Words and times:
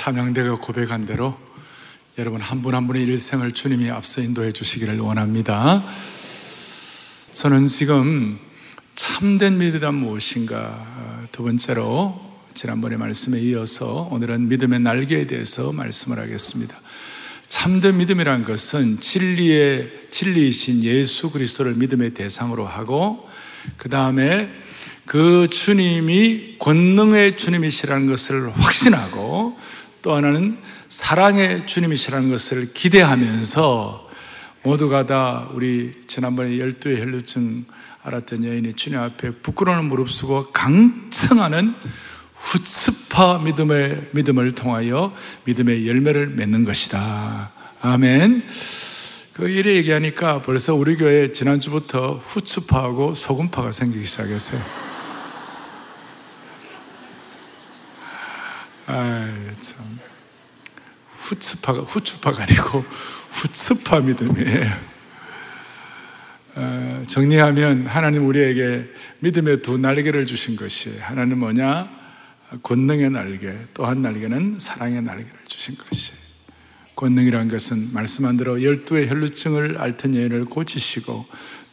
찬양대가 0.00 0.60
고백한 0.60 1.04
대로 1.04 1.36
여러분 2.16 2.40
한 2.40 2.62
분 2.62 2.74
한 2.74 2.86
분의 2.86 3.02
일생을 3.02 3.52
주님이 3.52 3.90
앞서 3.90 4.22
인도해 4.22 4.50
주시기를 4.50 4.98
원합니다. 4.98 5.84
저는 7.32 7.66
지금 7.66 8.38
참된 8.94 9.58
믿음이란 9.58 9.94
무엇인가 9.94 10.86
두 11.32 11.42
번째로 11.42 12.18
지난번에 12.54 12.96
말씀에 12.96 13.40
이어서 13.40 14.08
오늘은 14.10 14.48
믿음의 14.48 14.80
날개에 14.80 15.26
대해서 15.26 15.70
말씀을 15.70 16.18
하겠습니다. 16.18 16.80
참된 17.46 17.98
믿음이란 17.98 18.42
것은 18.44 19.00
진리의 19.00 20.06
진리이신 20.10 20.82
예수 20.82 21.30
그리스도를 21.30 21.74
믿음의 21.74 22.14
대상으로 22.14 22.66
하고 22.66 23.28
그 23.76 23.90
다음에 23.90 24.50
그 25.04 25.48
주님이 25.50 26.56
권능의 26.58 27.36
주님이시라는 27.36 28.06
것을 28.06 28.50
확신하고 28.50 29.58
또 30.02 30.14
하나는 30.14 30.58
사랑의 30.88 31.66
주님이시라는 31.66 32.30
것을 32.30 32.72
기대하면서 32.72 34.08
모두가 34.62 35.06
다 35.06 35.48
우리 35.52 35.94
지난번에 36.06 36.58
열두의 36.58 37.00
혈루증 37.00 37.64
알았던 38.02 38.44
여인이 38.44 38.72
주님 38.74 38.98
앞에 38.98 39.30
부끄러운 39.42 39.86
무릎쓰고 39.86 40.52
강청하는 40.52 41.74
후츠파 42.34 43.40
믿음의 43.40 44.08
믿음을 44.12 44.52
통하여 44.52 45.14
믿음의 45.44 45.86
열매를 45.86 46.28
맺는 46.28 46.64
것이다. 46.64 47.52
아멘. 47.82 48.46
그 49.34 49.48
일에 49.48 49.76
얘기하니까 49.76 50.42
벌써 50.42 50.74
우리 50.74 50.96
교회 50.96 51.32
지난주부터 51.32 52.22
후츠파하고 52.26 53.14
소금파가 53.14 53.72
생기기 53.72 54.04
시작했어요. 54.04 54.60
아 58.86 59.28
참. 59.60 59.79
후츠파가 61.30 61.80
후츠파가 61.82 62.42
아니고 62.42 62.84
후츠파 63.30 64.00
믿음이에요. 64.00 64.90
어, 66.56 67.02
정리하면 67.06 67.86
하나님 67.86 68.26
우리에게 68.26 68.90
믿음의 69.20 69.62
두 69.62 69.78
날개를 69.78 70.26
주신 70.26 70.56
것이 70.56 70.98
하나는 70.98 71.38
뭐냐? 71.38 72.00
권능의 72.64 73.10
날개, 73.10 73.54
또 73.74 73.86
한 73.86 74.02
날개는 74.02 74.58
사랑의 74.58 75.02
날개를 75.02 75.30
주신 75.46 75.76
것이. 75.76 76.12
권능이란 76.96 77.46
것은 77.46 77.94
말씀한 77.94 78.36
대로 78.36 78.62
열두의 78.62 79.08
혈루증을 79.08 79.80
앓던 79.80 80.16
여인을 80.16 80.46
고치시고 80.46 81.26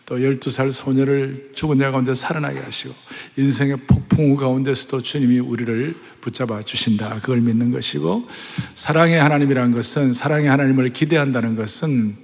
또 0.07 0.23
열두 0.23 0.49
살 0.51 0.71
소녀를 0.71 1.51
죽은 1.53 1.79
자 1.79 1.91
가운데 1.91 2.15
살아나게 2.15 2.59
하시고 2.59 2.95
인생의 3.35 3.75
폭풍우 3.87 4.37
가운데서도 4.37 5.01
주님이 5.01 5.39
우리를 5.39 5.95
붙잡아 6.21 6.61
주신다. 6.63 7.19
그걸 7.19 7.41
믿는 7.41 7.71
것이고 7.71 8.25
사랑의 8.73 9.21
하나님이란 9.21 9.71
것은 9.71 10.13
사랑의 10.13 10.47
하나님을 10.47 10.93
기대한다는 10.93 11.57
것은 11.57 12.15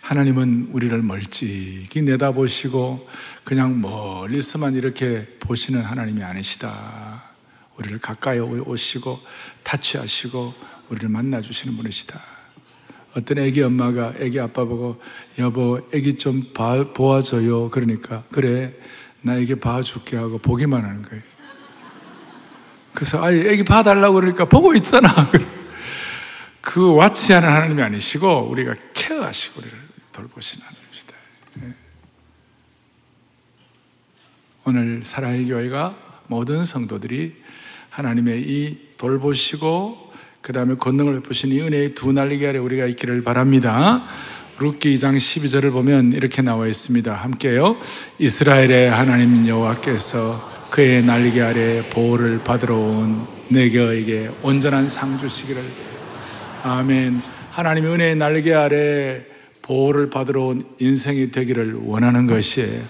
하나님은 0.00 0.70
우리를 0.72 1.00
멀찍이 1.00 2.02
내다보시고 2.02 3.08
그냥 3.44 3.80
멀리서만 3.80 4.74
이렇게 4.74 5.28
보시는 5.38 5.80
하나님이 5.80 6.24
아니시다. 6.24 7.22
우리를 7.76 8.00
가까이 8.00 8.40
오시고 8.40 9.20
타치하시고 9.62 10.54
우리를 10.88 11.08
만나 11.08 11.40
주시는 11.40 11.76
분이시다. 11.76 12.31
어떤 13.14 13.38
애기 13.38 13.62
엄마가 13.62 14.14
애기 14.18 14.40
아빠 14.40 14.64
보고 14.64 15.00
여보 15.38 15.80
애기 15.92 16.14
좀 16.14 16.42
봐, 16.54 16.92
보아줘요. 16.92 17.68
그러니까 17.70 18.24
그래 18.30 18.74
나 19.20 19.36
애기 19.36 19.54
봐줄게 19.54 20.16
하고 20.16 20.38
보기만 20.38 20.82
하는 20.82 21.02
거예요. 21.02 21.22
그래서 22.94 23.22
아이 23.22 23.40
애기 23.40 23.64
봐달라고 23.64 24.14
그러니까 24.14 24.44
보고 24.46 24.74
있잖아. 24.74 25.08
그 26.60 26.94
와치하는 26.94 27.48
하나님이 27.48 27.82
아니시고 27.82 28.48
우리가 28.50 28.74
케어하시고 28.94 29.60
우리를 29.60 29.78
돌보시는 30.12 30.64
하나님이시다. 30.64 31.16
네. 31.54 31.74
오늘 34.64 35.02
사랑의 35.04 35.46
교회가 35.46 35.96
모든 36.28 36.64
성도들이 36.64 37.42
하나님의 37.90 38.42
이 38.42 38.78
돌보시고 38.96 40.01
그 40.42 40.52
다음에 40.52 40.74
권능을 40.74 41.14
베푸신 41.14 41.52
이 41.52 41.60
은혜의 41.60 41.94
두 41.94 42.12
날개 42.12 42.48
아래 42.48 42.58
우리가 42.58 42.86
있기를 42.86 43.22
바랍니다. 43.22 44.04
룻기 44.58 44.92
2장 44.94 45.16
12절을 45.16 45.70
보면 45.70 46.12
이렇게 46.14 46.42
나와 46.42 46.66
있습니다. 46.66 47.14
함께요. 47.14 47.76
이스라엘의 48.18 48.90
하나님 48.90 49.46
여호와께서 49.46 50.68
그의 50.70 51.04
날개 51.04 51.40
아래 51.40 51.88
보호를 51.88 52.42
받으러 52.42 52.76
온 52.76 53.24
내게에게 53.50 54.30
온전한 54.42 54.88
상 54.88 55.16
주시기를 55.20 55.62
아멘. 56.64 57.22
하나님의 57.52 57.92
은혜의 57.92 58.16
날개 58.16 58.52
아래 58.52 59.22
보호를 59.62 60.10
받으러 60.10 60.46
온 60.46 60.64
인생이 60.80 61.30
되기를 61.30 61.74
원하는 61.84 62.26
것이에요. 62.26 62.82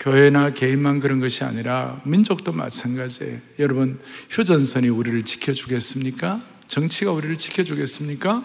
교회나 0.00 0.50
개인만 0.54 0.98
그런 0.98 1.20
것이 1.20 1.44
아니라 1.44 2.00
민족도 2.04 2.52
마찬가지예요. 2.52 3.38
여러분, 3.58 4.00
휴전선이 4.30 4.88
우리를 4.88 5.22
지켜주겠습니까? 5.22 6.40
정치가 6.66 7.12
우리를 7.12 7.36
지켜주겠습니까? 7.36 8.42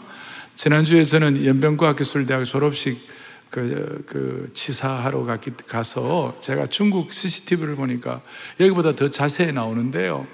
지난주에 0.54 1.04
저는 1.04 1.46
연변과학기술대학 1.46 2.46
졸업식 2.46 3.00
그, 3.50 4.04
그 4.06 4.50
치사하러 4.52 5.24
갔기, 5.24 5.52
가서 5.66 6.38
제가 6.42 6.68
중국 6.68 7.14
CCTV를 7.14 7.78
보니까 7.78 8.22
여기보다 8.60 8.94
더 8.96 9.08
자세히 9.08 9.54
나오는데요. 9.54 10.28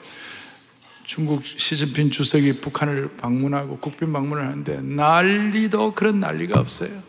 중국 1.03 1.45
시진핑 1.45 2.09
주석이 2.09 2.61
북한을 2.61 3.17
방문하고 3.17 3.77
국빈 3.77 4.11
방문을 4.11 4.43
하는데 4.43 4.81
난리도 4.81 5.93
그런 5.93 6.19
난리가 6.19 6.59
없어요. 6.59 7.03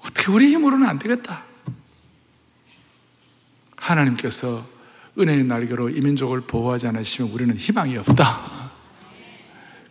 어떻게 0.00 0.30
우리 0.30 0.48
힘으로는 0.48 0.86
안 0.86 0.98
되겠다. 0.98 1.44
하나님께서 3.90 4.66
은혜의 5.18 5.44
날개로 5.44 5.88
이민족을 5.90 6.42
보호하지 6.42 6.88
않으시면 6.88 7.30
우리는 7.32 7.56
희망이 7.56 7.96
없다. 7.96 8.70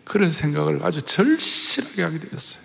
그런 0.03 0.29
생각을 0.31 0.81
아주 0.83 1.01
절실하게 1.01 2.03
하게 2.03 2.19
되었어요. 2.19 2.63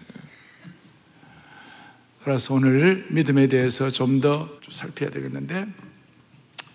그래서 2.22 2.54
오늘 2.54 3.06
믿음에 3.10 3.48
대해서 3.48 3.90
좀 3.90 4.20
더 4.20 4.60
살펴야 4.70 5.10
되겠는데 5.10 5.66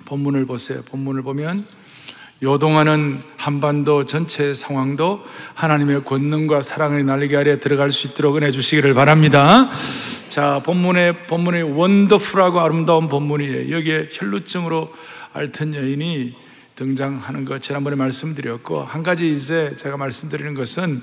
본문을 0.06 0.46
보세요. 0.46 0.82
본문을 0.84 1.22
보면 1.22 1.66
요동하는 2.44 3.22
한반도 3.38 4.06
전체 4.06 4.54
상황도 4.54 5.24
하나님의 5.54 6.04
권능과 6.04 6.62
사랑의 6.62 7.04
날개 7.04 7.36
아래 7.38 7.60
들어갈 7.60 7.92
수 7.92 8.08
있도록 8.08 8.36
은혜 8.36 8.52
주시기를 8.52 8.94
바랍니다. 8.94 9.70
자, 10.28 10.62
본문의, 10.66 11.28
본문의 11.28 11.64
원더풀하고 11.64 12.60
아름다운 12.60 13.08
본문이에요. 13.08 13.76
여기에 13.76 14.10
혈루증으로 14.12 14.94
앓던 15.34 15.76
여인이 15.76 16.36
등장하는 16.76 17.46
것 17.46 17.62
지난번에 17.62 17.96
말씀드렸고, 17.96 18.84
한 18.84 19.02
가지 19.02 19.34
이제 19.34 19.74
제가 19.78 19.96
말씀드리는 19.96 20.54
것은 20.56 21.02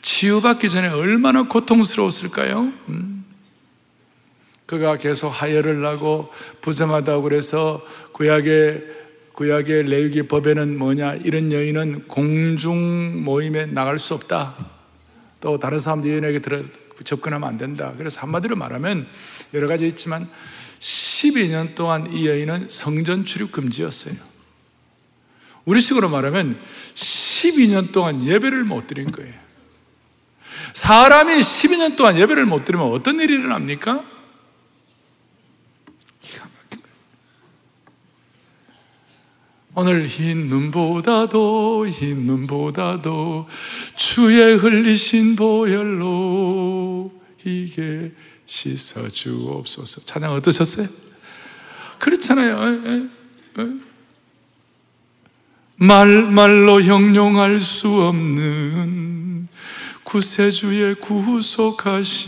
치유받기 0.00 0.70
전에 0.70 0.88
얼마나 0.88 1.42
고통스러웠을까요? 1.42 2.72
음? 2.88 3.24
그가 4.64 4.96
계속 4.96 5.28
하혈을 5.28 5.84
하고 5.84 6.30
부정하다고 6.62 7.22
그래서 7.22 7.82
구약의 8.12 9.01
구약의 9.34 9.84
레위기 9.84 10.22
법에는 10.24 10.78
뭐냐 10.78 11.14
이런 11.14 11.52
여인은 11.52 12.08
공중 12.08 13.24
모임에 13.24 13.66
나갈 13.66 13.98
수 13.98 14.14
없다. 14.14 14.54
또 15.40 15.58
다른 15.58 15.78
사람들 15.78 16.10
여인에게 16.10 16.40
들어 16.40 16.62
접근하면 17.04 17.48
안 17.48 17.58
된다. 17.58 17.94
그래서 17.96 18.20
한마디로 18.20 18.56
말하면 18.56 19.06
여러 19.54 19.66
가지 19.66 19.86
있지만 19.86 20.28
12년 20.78 21.74
동안 21.74 22.12
이 22.12 22.28
여인은 22.28 22.68
성전 22.68 23.24
출입 23.24 23.52
금지였어요. 23.52 24.14
우리식으로 25.64 26.08
말하면 26.08 26.58
12년 26.94 27.92
동안 27.92 28.24
예배를 28.24 28.64
못 28.64 28.86
드린 28.86 29.10
거예요. 29.10 29.32
사람이 30.74 31.34
12년 31.34 31.96
동안 31.96 32.18
예배를 32.18 32.46
못 32.46 32.64
드리면 32.64 32.92
어떤 32.92 33.20
일이 33.20 33.34
일어납니까? 33.34 34.11
오늘 39.74 40.06
흰 40.06 40.48
눈보다도 40.48 41.88
흰 41.88 42.26
눈보다도 42.26 43.46
주의 43.96 44.56
흘리신 44.56 45.34
보혈로 45.34 47.10
이게 47.44 48.12
씻어 48.44 49.08
주옵소서. 49.08 50.02
찬양 50.02 50.30
어떠셨어요? 50.34 50.88
그렇잖아요. 51.98 52.58
에, 52.62 52.66
에, 52.90 53.08
에. 53.62 53.68
말 55.76 56.30
말로 56.30 56.82
형용할 56.82 57.58
수 57.58 57.88
없는 57.88 59.48
구세주의 60.04 60.96
구속하심 60.96 62.26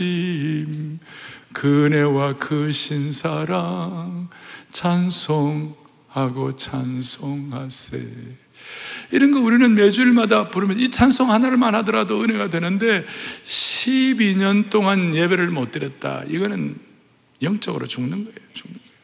그네와 1.53 2.37
그 2.37 2.71
신사랑 2.71 4.29
찬송 4.71 5.84
하고 6.15 6.55
찬송하세. 6.55 7.99
이런 9.11 9.31
거 9.33 9.41
우리는 9.41 9.75
매주일마다 9.75 10.49
부르면 10.49 10.79
이 10.79 10.89
찬송 10.89 11.29
하나를만 11.29 11.75
하더라도 11.75 12.21
은혜가 12.21 12.49
되는데 12.49 13.05
12년 13.45 14.69
동안 14.69 15.13
예배를 15.13 15.49
못 15.49 15.71
드렸다. 15.71 16.23
이거는 16.27 16.79
영적으로 17.41 17.85
죽는 17.85 18.23
거예요. 18.23 18.37
죽는 18.53 18.79
거예요. 18.79 18.95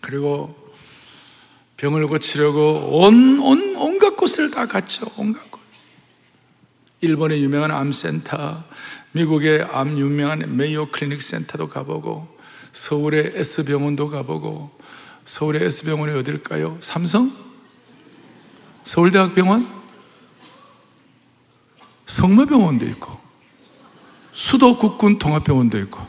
그리고 0.00 0.72
병을 1.76 2.06
고치려고 2.06 3.00
온, 3.02 3.40
온, 3.40 3.74
온갖 3.76 4.16
곳을 4.16 4.52
다 4.52 4.66
갔죠. 4.66 5.10
온갖 5.16 5.50
곳. 5.50 5.60
일본의 7.00 7.42
유명한 7.42 7.72
암센터, 7.72 8.62
미국의 9.12 9.62
암 9.62 9.98
유명한 9.98 10.56
메이오 10.56 10.90
클리닉 10.90 11.20
센터도 11.20 11.68
가보고, 11.68 12.39
서울의 12.72 13.32
S병원도 13.34 14.08
가보고, 14.08 14.70
서울의 15.24 15.64
S병원이 15.64 16.18
어딜까요? 16.18 16.76
삼성? 16.80 17.32
서울대학병원? 18.84 19.80
성모병원도 22.06 22.86
있고, 22.86 23.18
수도국군 24.32 25.18
통합병원도 25.18 25.78
있고, 25.78 26.00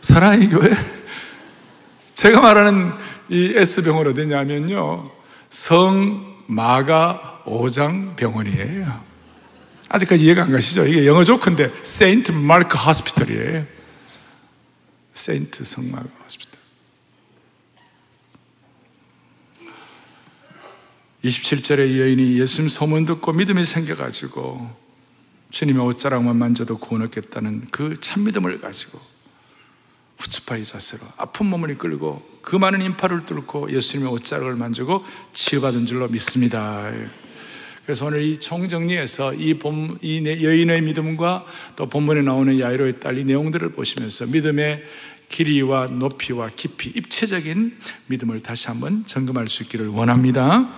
사랑의 0.00 0.48
교회? 0.48 0.70
제가 2.14 2.40
말하는 2.40 2.92
이 3.28 3.52
S병원 3.56 4.08
어디냐면요. 4.08 5.10
성마가 5.50 7.42
오장 7.46 8.16
병원이에요. 8.16 9.00
아직까지 9.88 10.24
이해가 10.24 10.44
안 10.44 10.52
가시죠? 10.52 10.86
이게 10.86 11.06
영어 11.06 11.22
조건데 11.22 11.70
세인트 11.82 12.32
마크 12.32 12.76
하스피털이에요. 12.78 13.66
세인트 15.22 15.62
성마가 15.62 16.08
하스피털. 16.24 16.60
27절에 21.22 22.00
여인이 22.00 22.40
예수님 22.40 22.68
소문 22.68 23.04
듣고 23.04 23.32
믿음이 23.32 23.64
생겨가지고 23.64 24.68
주님의 25.52 25.80
옷자락만 25.84 26.34
만져도 26.34 26.78
구원 26.78 27.04
얻겠다는 27.04 27.68
그 27.70 27.94
참믿음을 28.00 28.60
가지고 28.60 28.98
후츠파의 30.18 30.64
자세로 30.64 31.06
아픈 31.16 31.46
몸을 31.46 31.70
이끌고 31.70 32.40
그 32.42 32.56
많은 32.56 32.82
인파를 32.82 33.24
뚫고 33.24 33.72
예수님의 33.72 34.12
옷자락을 34.14 34.56
만지고 34.56 35.04
치유받은 35.34 35.86
줄로 35.86 36.08
믿습니다. 36.08 36.90
그래서 37.84 38.06
오늘 38.06 38.22
이 38.22 38.36
총정리에서 38.36 39.34
이, 39.34 39.54
본, 39.54 39.98
이 40.02 40.24
여인의 40.24 40.82
믿음과 40.82 41.44
또 41.74 41.88
본문에 41.88 42.22
나오는 42.22 42.58
야이로의 42.58 43.00
딸 43.00 43.18
이 43.18 43.24
내용들을 43.24 43.72
보시면서 43.72 44.26
믿음의 44.26 44.84
길이와 45.32 45.86
높이와 45.86 46.50
깊이, 46.54 46.90
입체적인 46.90 47.78
믿음을 48.06 48.40
다시 48.40 48.68
한번 48.68 49.04
점검할 49.04 49.48
수 49.48 49.64
있기를 49.64 49.88
원합니다. 49.88 50.68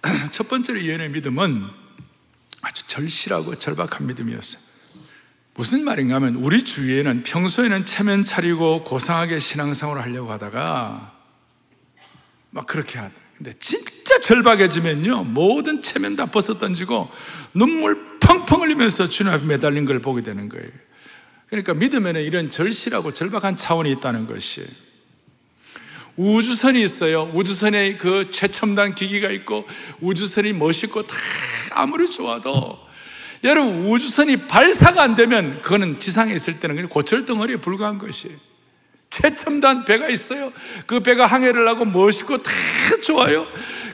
첫 0.30 0.48
번째로 0.48 0.86
여인의 0.86 1.10
믿음은 1.10 1.66
아주 2.62 2.86
절실하고 2.86 3.58
절박한 3.58 4.06
믿음이었어요. 4.06 4.62
무슨 5.54 5.84
말인가 5.84 6.14
하면 6.14 6.36
우리 6.36 6.62
주위에는 6.62 7.24
평소에는 7.24 7.84
체면 7.84 8.24
차리고 8.24 8.84
고상하게 8.84 9.38
신앙생활을 9.38 10.00
하려고 10.00 10.32
하다가 10.32 11.12
막 12.50 12.66
그렇게 12.66 12.98
하다. 12.98 13.14
근데 13.36 13.52
진짜 13.58 14.20
절박해지면요. 14.20 15.24
모든 15.24 15.82
체면 15.82 16.16
다 16.16 16.26
벗어 16.26 16.58
던지고 16.58 17.10
눈물 17.52 18.18
펑펑 18.20 18.62
흘리면서 18.62 19.08
주님 19.08 19.32
앞에 19.32 19.44
매달린 19.44 19.84
걸 19.84 20.00
보게 20.00 20.22
되는 20.22 20.48
거예요. 20.48 20.70
그러니까 21.52 21.74
믿음에는 21.74 22.22
이런 22.22 22.50
절실하고 22.50 23.12
절박한 23.12 23.56
차원이 23.56 23.90
있다는 23.92 24.26
것이 24.26 24.66
우주선이 26.16 26.82
있어요. 26.82 27.30
우주선에 27.34 27.98
그 27.98 28.30
최첨단 28.30 28.94
기기가 28.94 29.30
있고 29.30 29.66
우주선이 30.00 30.54
멋있고 30.54 31.06
다 31.06 31.14
아무리 31.72 32.08
좋아도 32.08 32.78
여러분 33.44 33.84
우주선이 33.84 34.48
발사가 34.48 35.02
안 35.02 35.14
되면 35.14 35.60
그거는 35.60 35.98
지상에 35.98 36.32
있을 36.32 36.58
때는 36.58 36.76
그냥 36.76 36.88
고철 36.88 37.26
덩어리에 37.26 37.56
불과한 37.56 37.98
것이에요. 37.98 38.34
최첨단 39.10 39.84
배가 39.84 40.08
있어요. 40.08 40.54
그 40.86 41.00
배가 41.00 41.26
항해를 41.26 41.68
하고 41.68 41.84
멋있고 41.84 42.42
다 42.42 42.50
좋아요. 43.02 43.46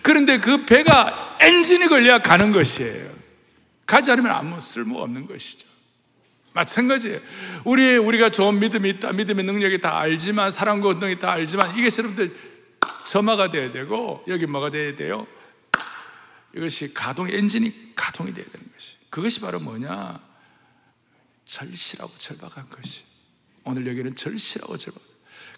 그런데 0.02 0.38
그 0.38 0.64
배가 0.64 1.36
엔진이 1.40 1.88
걸려야 1.88 2.20
가는 2.20 2.52
것이에요. 2.52 3.10
가지 3.84 4.12
않으면 4.12 4.30
아무 4.30 4.60
쓸모 4.60 5.00
없는 5.00 5.26
것이죠. 5.26 5.67
마찬가지예요. 6.58 7.20
우리, 7.64 7.96
우리가 7.96 8.30
좋은 8.30 8.58
믿음이 8.58 8.88
있다, 8.90 9.12
믿음의 9.12 9.44
능력이 9.44 9.80
다 9.80 9.98
알지만, 9.98 10.50
사랑과 10.50 10.88
운동이 10.88 11.18
다 11.18 11.32
알지만, 11.32 11.78
이게 11.78 11.88
여러분들 11.96 12.34
점화가 13.06 13.50
돼야 13.50 13.70
되고, 13.70 14.24
여기 14.26 14.46
뭐가 14.46 14.70
돼야 14.70 14.94
돼요? 14.96 15.26
이것이 16.54 16.92
가동, 16.92 17.30
엔진이 17.30 17.94
가동이 17.94 18.34
돼야 18.34 18.44
되는 18.46 18.66
것이. 18.72 18.96
그것이 19.08 19.40
바로 19.40 19.60
뭐냐? 19.60 20.20
절실하고 21.44 22.12
절박한 22.18 22.68
것이. 22.68 23.04
오늘 23.64 23.86
여기는 23.86 24.16
절실하고 24.16 24.76
절박. 24.76 25.02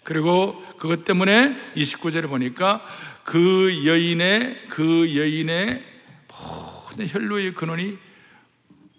그리고 0.03 0.63
그것 0.77 1.05
때문에 1.05 1.73
29절에 1.75 2.27
보니까 2.27 2.85
그 3.23 3.85
여인의, 3.85 4.63
그 4.69 5.15
여인의 5.15 5.83
모든 6.27 7.07
혈로의 7.07 7.53
근원이 7.53 7.97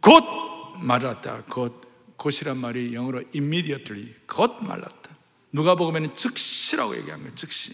곧 0.00 0.24
말랐다. 0.80 1.44
곧, 1.48 1.91
곧이란 2.22 2.56
말이 2.56 2.94
영어로 2.94 3.24
immediately, 3.34 4.14
곧 4.28 4.58
말랐다. 4.60 5.10
누가 5.50 5.74
보면 5.74 6.14
즉시라고 6.14 6.96
얘기한 6.96 7.18
거예요, 7.18 7.34
즉시. 7.34 7.72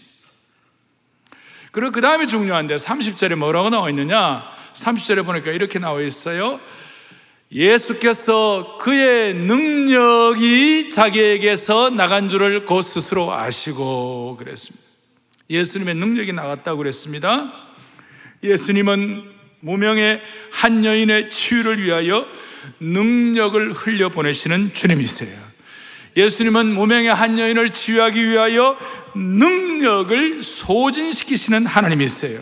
그리고 1.71 1.91
그 1.91 2.01
다음에 2.01 2.25
중요한데 2.25 2.77
30절에 2.77 3.35
뭐라고 3.35 3.69
나와 3.69 3.91
있느냐? 3.91 4.49
30절에 4.73 5.23
보니까 5.23 5.51
이렇게 5.51 5.77
나와 5.77 6.01
있어요. 6.01 6.59
예수께서 7.51 8.79
그의 8.81 9.35
능력이 9.35 10.89
자기에게서 10.89 11.91
나간 11.91 12.27
줄을 12.27 12.65
곧 12.65 12.81
스스로 12.81 13.31
아시고 13.31 14.35
그랬습니다. 14.37 14.87
예수님의 15.47 15.93
능력이 15.93 16.33
나갔다고 16.33 16.79
그랬습니다. 16.79 17.53
예수님은 18.41 19.31
무명의 19.59 20.21
한 20.51 20.85
여인의 20.85 21.29
치유를 21.29 21.83
위하여 21.83 22.25
능력을 22.79 23.73
흘려보내시는 23.73 24.73
주님이세요. 24.73 25.49
예수님은 26.17 26.73
무명의 26.73 27.13
한 27.13 27.37
여인을 27.39 27.69
치유하기 27.71 28.29
위하여 28.29 28.77
능력을 29.15 30.43
소진시키시는 30.43 31.65
하나님이세요. 31.65 32.39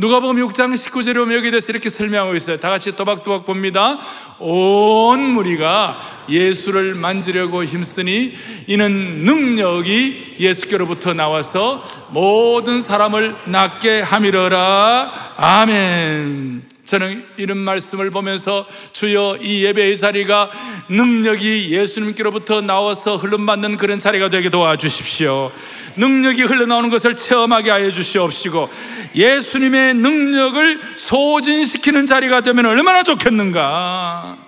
누가복음 0.00 0.36
6장 0.36 0.74
19절에 0.74 1.16
보면 1.16 1.36
여기에 1.38 1.50
대해서 1.50 1.72
이렇게 1.72 1.90
설명하고 1.90 2.36
있어요. 2.36 2.60
다 2.60 2.70
같이 2.70 2.94
또박또박 2.94 3.46
봅니다. 3.46 3.98
온 4.38 5.20
무리가 5.30 6.00
예수를 6.28 6.94
만지려고 6.94 7.64
힘쓰니 7.64 8.32
이는 8.68 9.24
능력이 9.24 10.36
예수께로부터 10.38 11.14
나와서 11.14 11.84
모든 12.10 12.80
사람을 12.80 13.34
낫게 13.46 14.00
함이러라. 14.02 15.34
아멘. 15.36 16.77
저는 16.88 17.22
이런 17.36 17.58
말씀을 17.58 18.08
보면서 18.08 18.66
주여 18.94 19.40
이 19.42 19.62
예배의 19.62 19.98
자리가 19.98 20.50
능력이 20.88 21.68
예수님께로부터 21.70 22.62
나와서 22.62 23.16
흘름받는 23.16 23.76
그런 23.76 23.98
자리가 23.98 24.30
되게 24.30 24.48
도와주십시오. 24.48 25.52
능력이 25.96 26.44
흘러나오는 26.44 26.88
것을 26.88 27.14
체험하게 27.14 27.70
하여 27.70 27.90
주시옵시고 27.90 28.70
예수님의 29.14 29.94
능력을 29.96 30.80
소진시키는 30.96 32.06
자리가 32.06 32.40
되면 32.40 32.64
얼마나 32.64 33.02
좋겠는가. 33.02 34.38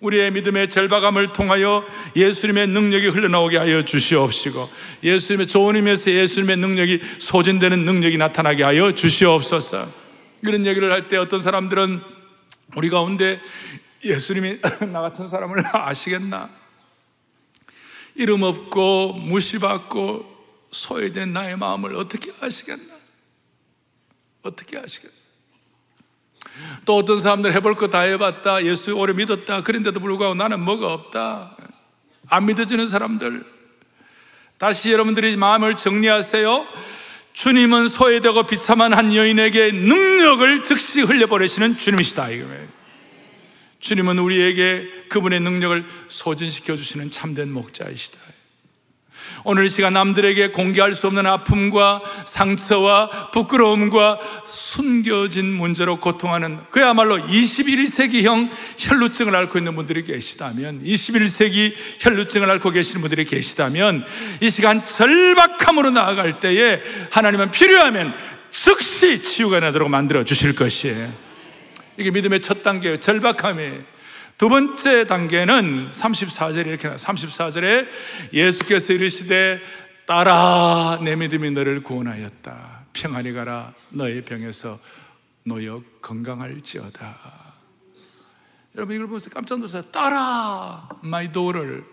우리의 0.00 0.30
믿음의 0.30 0.70
절박함을 0.70 1.34
통하여 1.34 1.84
예수님의 2.16 2.68
능력이 2.68 3.08
흘러나오게 3.08 3.58
하여 3.58 3.82
주시옵시고 3.82 4.70
예수님의 5.02 5.48
좋은 5.48 5.76
의미에서 5.76 6.12
예수님의 6.12 6.56
능력이 6.56 7.00
소진되는 7.18 7.84
능력이 7.84 8.16
나타나게 8.16 8.62
하여 8.62 8.92
주시옵소서. 8.92 10.03
이런 10.48 10.66
얘기를 10.66 10.92
할 10.92 11.08
때 11.08 11.16
어떤 11.16 11.40
사람들은 11.40 12.02
우리 12.76 12.90
가운데 12.90 13.40
예수님이 14.04 14.60
나 14.92 15.00
같은 15.00 15.26
사람을 15.26 15.62
아시겠나? 15.72 16.50
이름 18.14 18.42
없고 18.42 19.14
무시받고 19.14 20.32
소외된 20.70 21.32
나의 21.32 21.56
마음을 21.56 21.96
어떻게 21.96 22.32
아시겠나? 22.40 22.94
어떻게 24.42 24.78
아시겠나? 24.78 25.14
또 26.84 26.96
어떤 26.98 27.18
사람들 27.18 27.52
해볼 27.54 27.74
거 27.74 27.88
다 27.88 28.00
해봤다. 28.00 28.64
예수 28.64 28.92
오래 28.92 29.12
믿었다. 29.12 29.62
그런데도 29.62 29.98
불구하고 30.00 30.34
나는 30.34 30.60
뭐가 30.60 30.92
없다. 30.92 31.56
안 32.28 32.46
믿어지는 32.46 32.86
사람들. 32.86 33.44
다시 34.58 34.92
여러분들이 34.92 35.36
마음을 35.36 35.74
정리하세요. 35.74 36.66
주님은 37.34 37.88
소외되고 37.88 38.46
비참한 38.46 38.94
한 38.94 39.14
여인에게 39.14 39.72
능력을 39.72 40.62
즉시 40.62 41.02
흘려보내시는 41.02 41.76
주님이시다. 41.76 42.28
주님은 43.80 44.18
우리에게 44.18 44.88
그분의 45.08 45.40
능력을 45.40 45.84
소진시켜 46.08 46.76
주시는 46.76 47.10
참된 47.10 47.52
목자이시다. 47.52 48.18
오늘 49.44 49.66
이 49.66 49.68
시간 49.68 49.92
남들에게 49.92 50.48
공개할 50.48 50.94
수 50.94 51.06
없는 51.06 51.26
아픔과 51.26 52.02
상처와 52.24 53.30
부끄러움과 53.30 54.18
숨겨진 54.46 55.52
문제로 55.52 56.00
고통하는 56.00 56.60
그야말로 56.70 57.16
21세기형 57.18 58.50
혈루증을 58.78 59.34
앓고 59.36 59.58
있는 59.58 59.74
분들이 59.76 60.02
계시다면 60.02 60.82
21세기 60.82 61.74
혈루증을 62.00 62.50
앓고 62.50 62.70
계시는 62.70 63.00
분들이 63.00 63.24
계시다면 63.24 64.04
이 64.40 64.50
시간 64.50 64.84
절박함으로 64.84 65.90
나아갈 65.90 66.40
때에 66.40 66.80
하나님은 67.10 67.50
필요하면 67.50 68.14
즉시 68.50 69.22
치유가 69.22 69.60
나도록 69.60 69.90
만들어 69.90 70.24
주실 70.24 70.54
것이에요. 70.54 71.12
이게 71.96 72.10
믿음의 72.10 72.40
첫 72.40 72.62
단계예요. 72.62 72.98
절박함이에요. 72.98 73.93
두 74.36 74.48
번째 74.48 75.06
단계는 75.06 75.92
34절에 75.92 76.66
이렇게 76.66 76.88
나 76.88 76.96
34절에 76.96 77.88
예수께서 78.32 78.92
이르시되 78.92 79.60
딸아 80.06 80.98
네 81.02 81.16
믿음이 81.16 81.50
너를 81.52 81.82
구원하였다. 81.82 82.86
평안히 82.92 83.32
가라 83.32 83.74
너의 83.90 84.22
병에서 84.22 84.78
놓여 85.44 85.82
건강할지어다. 86.02 87.34
여러분 88.76 88.96
이걸 88.96 89.06
보면서 89.06 89.30
깜짝 89.30 89.58
놀랐어요. 89.58 89.82
딸아 89.92 90.88
my 91.02 91.30
daughter 91.30 91.84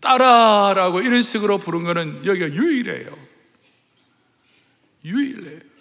딸아라고 0.00 1.00
이런 1.00 1.22
식으로 1.22 1.58
부른 1.58 1.84
거는 1.84 2.26
여기가 2.26 2.52
유일해요. 2.52 3.16
유일해요. 5.04 5.73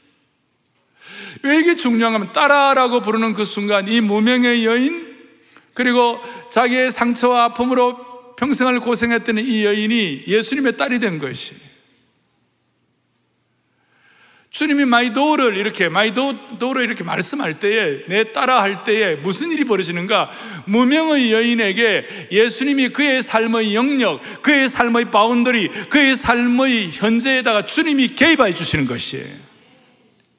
왜 1.43 1.59
이게 1.59 1.75
중요한가 1.75 2.19
면 2.19 2.31
딸아라고 2.33 3.01
부르는 3.01 3.33
그 3.33 3.45
순간 3.45 3.87
이 3.87 4.01
무명의 4.01 4.65
여인 4.65 5.13
그리고 5.73 6.19
자기의 6.51 6.91
상처와 6.91 7.45
아픔으로 7.45 8.35
평생을 8.35 8.79
고생했던 8.79 9.39
이 9.39 9.65
여인이 9.65 10.23
예수님의 10.27 10.77
딸이 10.77 10.99
된 10.99 11.19
것이 11.19 11.55
주님이 14.53 14.85
my 14.85 15.00
daughter 15.00 15.57
이렇게 15.57 15.89
my 15.89 16.08
daughter 16.08 16.83
이렇게 16.83 17.03
말씀할 17.03 17.59
때에 17.59 18.05
내 18.07 18.33
딸아 18.33 18.61
할 18.61 18.83
때에 18.83 19.15
무슨 19.15 19.51
일이 19.51 19.63
벌어지는가? 19.63 20.29
무명의 20.65 21.33
여인에게 21.33 22.27
예수님이 22.31 22.89
그의 22.89 23.23
삶의 23.23 23.73
영역, 23.73 24.21
그의 24.43 24.69
삶의 24.69 25.09
boundary, 25.09 25.69
그의 25.89 26.15
삶의 26.15 26.91
현재에다가 26.91 27.65
주님이 27.65 28.09
개입해 28.09 28.53
주시는 28.53 28.85
것이에요. 28.85 29.52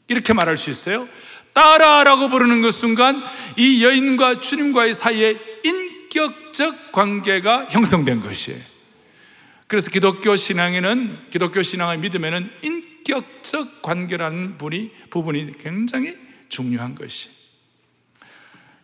이렇게 0.08 0.32
말할 0.32 0.56
수 0.56 0.70
있어요. 0.70 1.08
따라라고 1.52 2.28
부르는 2.28 2.62
그 2.62 2.70
순간 2.70 3.22
이 3.56 3.84
여인과 3.84 4.40
주님과의 4.40 4.94
사이에 4.94 5.38
인격적 5.64 6.92
관계가 6.92 7.68
형성된 7.70 8.20
것이에요. 8.20 8.60
그래서 9.66 9.90
기독교 9.90 10.36
신앙에는 10.36 11.30
기독교 11.30 11.62
신앙의 11.62 11.98
믿음에는 11.98 12.50
인격적 12.62 13.82
관계라는 13.82 14.58
분이 14.58 14.90
부분이 15.10 15.58
굉장히 15.58 16.16
중요한 16.48 16.94
것이. 16.94 17.30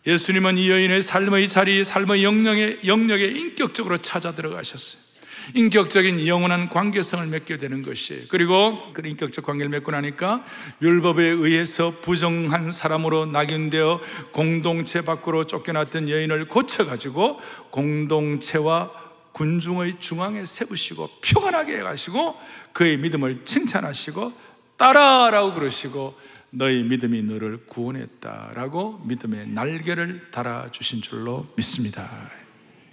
예수님은 0.07 0.57
이 0.57 0.71
여인의 0.71 1.03
삶의 1.03 1.49
자리, 1.49 1.85
삶의 1.85 2.25
영역에 2.25 2.81
영역에 2.87 3.27
인격적으로 3.27 3.99
찾아 3.99 4.35
들어가셨어요. 4.35 5.10
인격적인 5.55 6.27
영원한 6.27 6.69
관계성을 6.69 7.27
맺게 7.27 7.59
되는 7.59 7.83
것이 7.83 8.27
그리고 8.29 8.93
그 8.93 9.07
인격적 9.07 9.45
관계를 9.45 9.71
맺고 9.71 9.91
나니까 9.91 10.45
율법에 10.83 11.25
의해서 11.25 11.95
부정한 12.03 12.71
사람으로 12.71 13.27
낙인되어 13.27 14.01
공동체 14.33 15.03
밖으로 15.03 15.47
쫓겨났던 15.47 16.09
여인을 16.09 16.49
고쳐가지고 16.49 17.41
공동체와 17.71 18.91
군중의 19.33 20.01
중앙에 20.01 20.45
세우시고 20.45 21.09
표현하게 21.25 21.79
해가시고 21.79 22.37
그의 22.73 22.99
믿음을 22.99 23.45
칭찬하시고 23.45 24.33
따라라고 24.77 25.53
그러시고 25.53 26.15
너희 26.51 26.83
믿음이 26.83 27.23
너를 27.23 27.65
구원했다라고 27.67 29.03
믿음의 29.05 29.49
날개를 29.51 30.31
달아주신 30.31 31.01
줄로 31.01 31.47
믿습니다. 31.57 32.31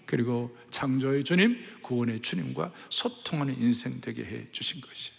그리고 0.06 0.56
창조의 0.70 1.24
주님, 1.24 1.58
구원의 1.88 2.22
주님과 2.22 2.72
소통하는 2.89 3.58
인생 3.62 4.01
되게 4.01 4.25
해 4.25 4.48
주신 4.51 4.82
것이. 4.82 5.13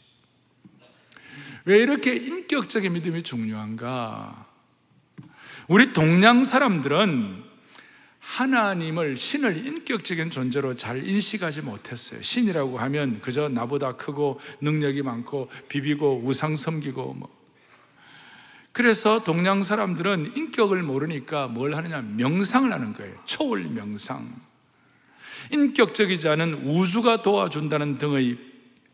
왜 1.65 1.79
이렇게 1.79 2.15
인격적인 2.15 2.93
믿음이 2.93 3.23
중요한가? 3.23 4.47
우리 5.67 5.93
동양 5.93 6.45
사람들은 6.45 7.45
하나님을 8.21 9.17
신을 9.17 9.67
인격적인 9.67 10.31
존재로 10.31 10.77
잘 10.77 11.07
인식하지 11.07 11.63
못했어요. 11.63 12.21
신이라고 12.21 12.79
하면 12.79 13.21
그저 13.21 13.49
나보다 13.49 13.97
크고 13.97 14.39
능력이 14.61 15.03
많고 15.03 15.49
비비고 15.69 16.23
우상 16.25 16.55
섬기고 16.55 17.15
뭐. 17.15 17.39
그래서 18.73 19.25
동양 19.25 19.63
사람들은 19.63 20.37
인격을 20.37 20.83
모르니까 20.83 21.49
뭘 21.49 21.75
하느냐 21.75 22.03
명상을 22.03 22.71
하는 22.71 22.93
거예요. 22.93 23.17
초월 23.25 23.65
명상. 23.65 24.48
인격적이지 25.53 26.29
않은 26.29 26.67
우주가 26.67 27.23
도와준다는 27.23 27.99
등의 27.99 28.39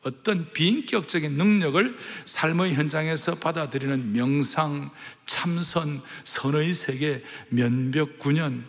어떤 0.03 0.53
비인격적인 0.53 1.33
능력을 1.33 1.97
삶의 2.27 2.75
현장에서 2.75 3.37
받아들이는 3.37 4.13
명상, 4.13 4.91
참선, 5.27 6.03
선의 6.25 6.75
세계, 6.75 7.23
면벽 7.49 8.19
구년, 8.19 8.65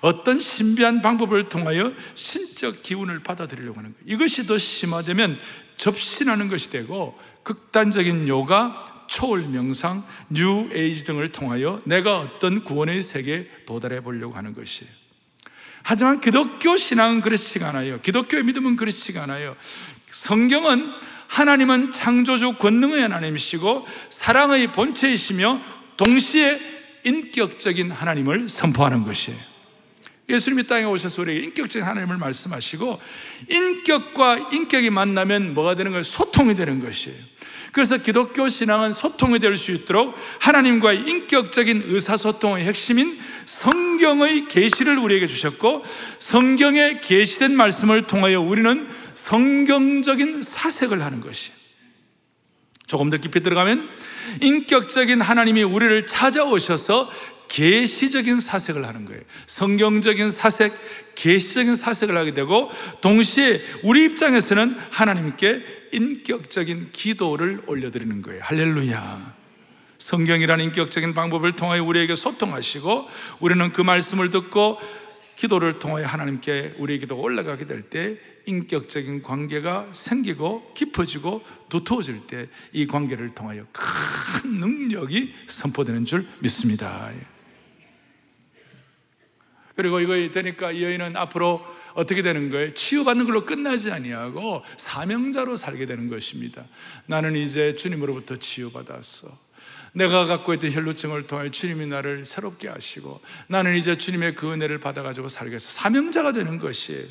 어떤 0.00 0.40
신비한 0.40 1.02
방법을 1.02 1.48
통하여 1.48 1.92
신적 2.14 2.82
기운을 2.82 3.22
받아들이려고 3.22 3.78
하는 3.78 3.92
거예요. 3.92 4.04
이것이 4.06 4.46
더 4.46 4.56
심화되면 4.56 5.38
접신하는 5.76 6.48
것이 6.48 6.70
되고 6.70 7.18
극단적인 7.42 8.28
요가, 8.28 9.04
초월 9.08 9.42
명상, 9.48 10.04
뉴 10.30 10.68
에이지 10.72 11.04
등을 11.04 11.30
통하여 11.30 11.80
내가 11.84 12.18
어떤 12.18 12.64
구원의 12.64 13.02
세계에 13.02 13.46
도달해 13.66 14.00
보려고 14.00 14.34
하는 14.34 14.54
것이에요. 14.54 15.05
하지만 15.88 16.20
기독교 16.20 16.76
신앙은 16.76 17.20
그렇지가 17.20 17.68
않아요. 17.68 18.00
기독교의 18.00 18.42
믿음은 18.42 18.74
그렇지가 18.74 19.22
않아요. 19.22 19.54
성경은 20.10 20.90
하나님은 21.28 21.92
창조주 21.92 22.54
권능의 22.54 23.02
하나님이시고 23.02 23.86
사랑의 24.08 24.72
본체이시며 24.72 25.60
동시에 25.96 26.60
인격적인 27.04 27.92
하나님을 27.92 28.48
선포하는 28.48 29.04
것이에요. 29.04 29.38
예수님이 30.28 30.66
땅에 30.66 30.82
오셔서 30.82 31.22
우리에게 31.22 31.46
인격적인 31.46 31.86
하나님을 31.86 32.16
말씀하시고 32.16 33.00
인격과 33.48 34.48
인격이 34.50 34.90
만나면 34.90 35.54
뭐가 35.54 35.76
되는 35.76 35.92
거예요? 35.92 36.02
소통이 36.02 36.56
되는 36.56 36.84
것이에요. 36.84 37.16
그래서 37.70 37.98
기독교 37.98 38.48
신앙은 38.48 38.92
소통이 38.92 39.38
될 39.38 39.56
수 39.56 39.70
있도록 39.70 40.16
하나님과의 40.40 41.08
인격적인 41.08 41.84
의사소통의 41.86 42.64
핵심인 42.64 43.20
성경의 43.46 44.48
계시를 44.48 44.98
우리에게 44.98 45.26
주셨고 45.26 45.84
성경에 46.18 47.00
계시된 47.00 47.56
말씀을 47.56 48.02
통하여 48.02 48.40
우리는 48.40 48.88
성경적인 49.14 50.42
사색을 50.42 51.00
하는 51.02 51.20
것이 51.20 51.52
조금 52.86 53.10
더 53.10 53.16
깊이 53.16 53.40
들어가면 53.42 53.88
인격적인 54.42 55.20
하나님이 55.20 55.62
우리를 55.62 56.06
찾아오셔서 56.06 57.10
계시적인 57.48 58.40
사색을 58.40 58.84
하는 58.84 59.04
거예요. 59.04 59.22
성경적인 59.46 60.30
사색, 60.30 61.14
계시적인 61.14 61.76
사색을 61.76 62.16
하게 62.16 62.34
되고 62.34 62.70
동시에 63.00 63.62
우리 63.82 64.04
입장에서는 64.04 64.76
하나님께 64.90 65.88
인격적인 65.92 66.90
기도를 66.92 67.62
올려드리는 67.66 68.22
거예요. 68.22 68.42
할렐루야. 68.42 69.45
성경이라는 69.98 70.64
인격적인 70.66 71.14
방법을 71.14 71.56
통하여 71.56 71.82
우리에게 71.84 72.14
소통하시고 72.14 73.06
우리는 73.40 73.72
그 73.72 73.80
말씀을 73.82 74.30
듣고 74.30 74.78
기도를 75.36 75.78
통하여 75.78 76.06
하나님께 76.06 76.76
우리의 76.78 77.00
기도가 77.00 77.22
올라가게 77.22 77.66
될 77.66 77.90
때 77.90 78.18
인격적인 78.46 79.22
관계가 79.22 79.88
생기고 79.92 80.72
깊어지고 80.74 81.42
두터워질 81.68 82.26
때 82.28 82.48
이 82.72 82.86
관계를 82.86 83.34
통하여 83.34 83.66
큰 83.72 84.60
능력이 84.60 85.34
선포되는 85.48 86.04
줄 86.04 86.26
믿습니다. 86.40 87.10
그리고 89.74 90.00
이거 90.00 90.14
되니까 90.32 90.72
이 90.72 90.82
여인은 90.84 91.16
앞으로 91.16 91.62
어떻게 91.94 92.22
되는 92.22 92.50
거예요? 92.50 92.72
치유받는 92.72 93.26
걸로 93.26 93.44
끝나지 93.44 93.90
아니하고 93.90 94.62
사명자로 94.78 95.56
살게 95.56 95.84
되는 95.84 96.08
것입니다. 96.08 96.64
나는 97.06 97.36
이제 97.36 97.74
주님으로부터 97.74 98.36
치유받았어. 98.36 99.45
내가 99.96 100.26
갖고 100.26 100.52
있던 100.52 100.72
혈루증을 100.72 101.26
통해 101.26 101.50
주님이 101.50 101.86
나를 101.86 102.26
새롭게 102.26 102.68
하시고 102.68 103.20
나는 103.48 103.76
이제 103.76 103.96
주님의 103.96 104.34
그 104.34 104.52
은혜를 104.52 104.78
받아가지고 104.78 105.28
살겠어. 105.28 105.70
사명자가 105.70 106.32
되는 106.32 106.58
것이에요. 106.58 107.08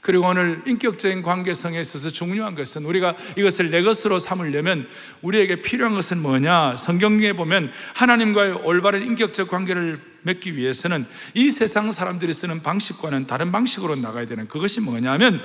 그리고 0.00 0.26
오늘 0.26 0.62
인격적인 0.66 1.22
관계성에 1.22 1.78
있어서 1.80 2.08
중요한 2.08 2.54
것은 2.54 2.84
우리가 2.84 3.14
이것을 3.36 3.70
내 3.70 3.82
것으로 3.82 4.18
삼으려면 4.18 4.88
우리에게 5.20 5.60
필요한 5.60 5.94
것은 5.94 6.18
뭐냐? 6.18 6.76
성경에 6.76 7.34
보면 7.34 7.72
하나님과의 7.94 8.52
올바른 8.64 9.04
인격적 9.04 9.48
관계를 9.48 10.00
맺기 10.22 10.56
위해서는 10.56 11.06
이 11.34 11.50
세상 11.50 11.92
사람들이 11.92 12.32
쓰는 12.32 12.62
방식과는 12.62 13.26
다른 13.26 13.52
방식으로 13.52 13.96
나가야 13.96 14.26
되는 14.26 14.48
그것이 14.48 14.80
뭐냐면 14.80 15.42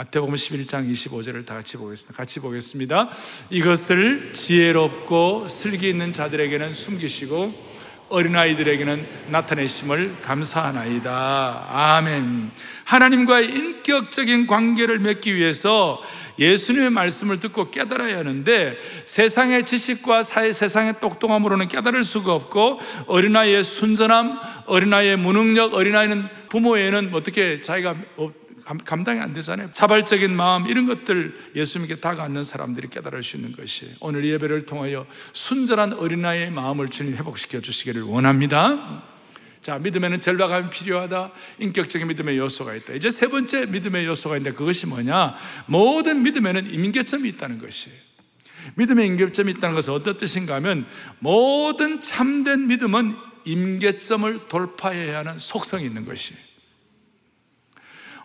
마태복음 0.00 0.34
11장 0.34 0.90
25절을 0.90 1.44
다 1.44 1.52
같이 1.56 1.76
보겠습니다. 1.76 2.16
같이 2.16 2.40
보겠습니다. 2.40 3.10
이것을 3.50 4.32
지혜롭고 4.32 5.46
슬기 5.46 5.90
있는 5.90 6.14
자들에게는 6.14 6.72
숨기시고 6.72 7.52
어린아이들에게는 8.08 9.06
나타내심을 9.28 10.22
감사하나이다. 10.22 11.66
아멘. 11.68 12.50
하나님과의 12.84 13.50
인격적인 13.50 14.46
관계를 14.46 15.00
맺기 15.00 15.34
위해서 15.34 16.00
예수님의 16.38 16.88
말씀을 16.88 17.38
듣고 17.38 17.70
깨달아야 17.70 18.20
하는데 18.20 18.78
세상의 19.04 19.66
지식과 19.66 20.22
사회 20.22 20.54
세상의 20.54 20.94
똑똑함으로는 21.00 21.68
깨달을 21.68 22.04
수가 22.04 22.34
없고 22.34 22.80
어린아이의 23.06 23.62
순전함, 23.62 24.40
어린아이의 24.64 25.18
무능력, 25.18 25.74
어린아이는 25.74 26.26
부모에는 26.48 27.10
어떻게 27.12 27.60
자기가 27.60 27.96
감당이 28.78 29.20
안 29.20 29.32
되잖아요. 29.32 29.70
자발적인 29.72 30.34
마음 30.34 30.66
이런 30.66 30.86
것들 30.86 31.36
예수님께 31.56 31.96
다가앉는 31.96 32.42
사람들이 32.42 32.88
깨달을 32.88 33.22
수 33.22 33.36
있는 33.36 33.52
것이 33.52 33.94
오늘 34.00 34.24
예배를 34.24 34.66
통하여 34.66 35.06
순전한 35.32 35.94
어린아이의 35.94 36.50
마음을 36.50 36.88
주님 36.88 37.16
회복시켜 37.16 37.60
주시기를 37.60 38.02
원합니다. 38.02 39.02
자, 39.60 39.78
믿음에는 39.78 40.20
전략감이 40.20 40.70
필요하다. 40.70 41.32
인격적인 41.58 42.08
믿음의 42.08 42.38
요소가 42.38 42.74
있다. 42.74 42.94
이제 42.94 43.10
세 43.10 43.28
번째 43.28 43.66
믿음의 43.66 44.06
요소가 44.06 44.36
있는데 44.38 44.56
그것이 44.56 44.86
뭐냐? 44.86 45.34
모든 45.66 46.22
믿음에는 46.22 46.72
임계점이 46.72 47.28
있다는 47.30 47.58
것이에요. 47.58 47.96
믿음의 48.76 49.06
임계점이 49.06 49.52
있다는 49.52 49.74
것은 49.74 49.92
어떤 49.92 50.16
뜻인가 50.16 50.54
하면 50.56 50.86
모든 51.18 52.00
참된 52.00 52.68
믿음은 52.68 53.16
임계점을 53.44 54.48
돌파해야 54.48 55.18
하는 55.18 55.38
속성이 55.38 55.84
있는 55.84 56.04
것이에요. 56.04 56.49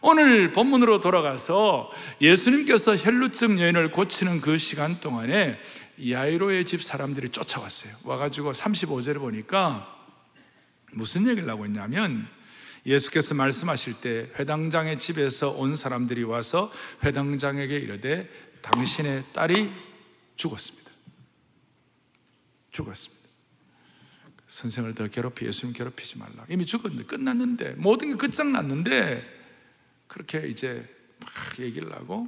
오늘 0.01 0.51
본문으로 0.51 0.99
돌아가서 0.99 1.91
예수님께서 2.21 2.95
혈루증 2.95 3.59
여인을 3.59 3.91
고치는 3.91 4.41
그 4.41 4.57
시간 4.57 4.99
동안에 4.99 5.59
야이로의 6.09 6.65
집 6.65 6.83
사람들이 6.83 7.29
쫓아왔어요. 7.29 7.93
와가지고 8.03 8.51
35절에 8.51 9.19
보니까 9.19 9.91
무슨 10.93 11.27
얘기를 11.27 11.49
하고 11.49 11.65
있냐면 11.65 12.27
예수께서 12.85 13.33
말씀하실 13.33 14.01
때 14.01 14.29
회당장의 14.37 14.99
집에서 14.99 15.49
온 15.49 15.75
사람들이 15.75 16.23
와서 16.23 16.71
회당장에게 17.03 17.77
이르되 17.77 18.29
당신의 18.61 19.23
딸이 19.33 19.71
죽었습니다. 20.35 20.91
죽었습니다. 22.71 23.25
선생을 24.47 24.93
더 24.93 25.07
괴롭히 25.07 25.47
예수님 25.47 25.73
괴롭히지 25.73 26.17
말라. 26.17 26.45
이미 26.49 26.65
죽었는데 26.65 27.05
끝났는데 27.05 27.71
모든 27.77 28.11
게 28.11 28.15
끝장났는데 28.17 29.44
그렇게 30.07 30.47
이제 30.47 30.87
막 31.19 31.29
얘기를 31.59 31.91
하고 31.93 32.27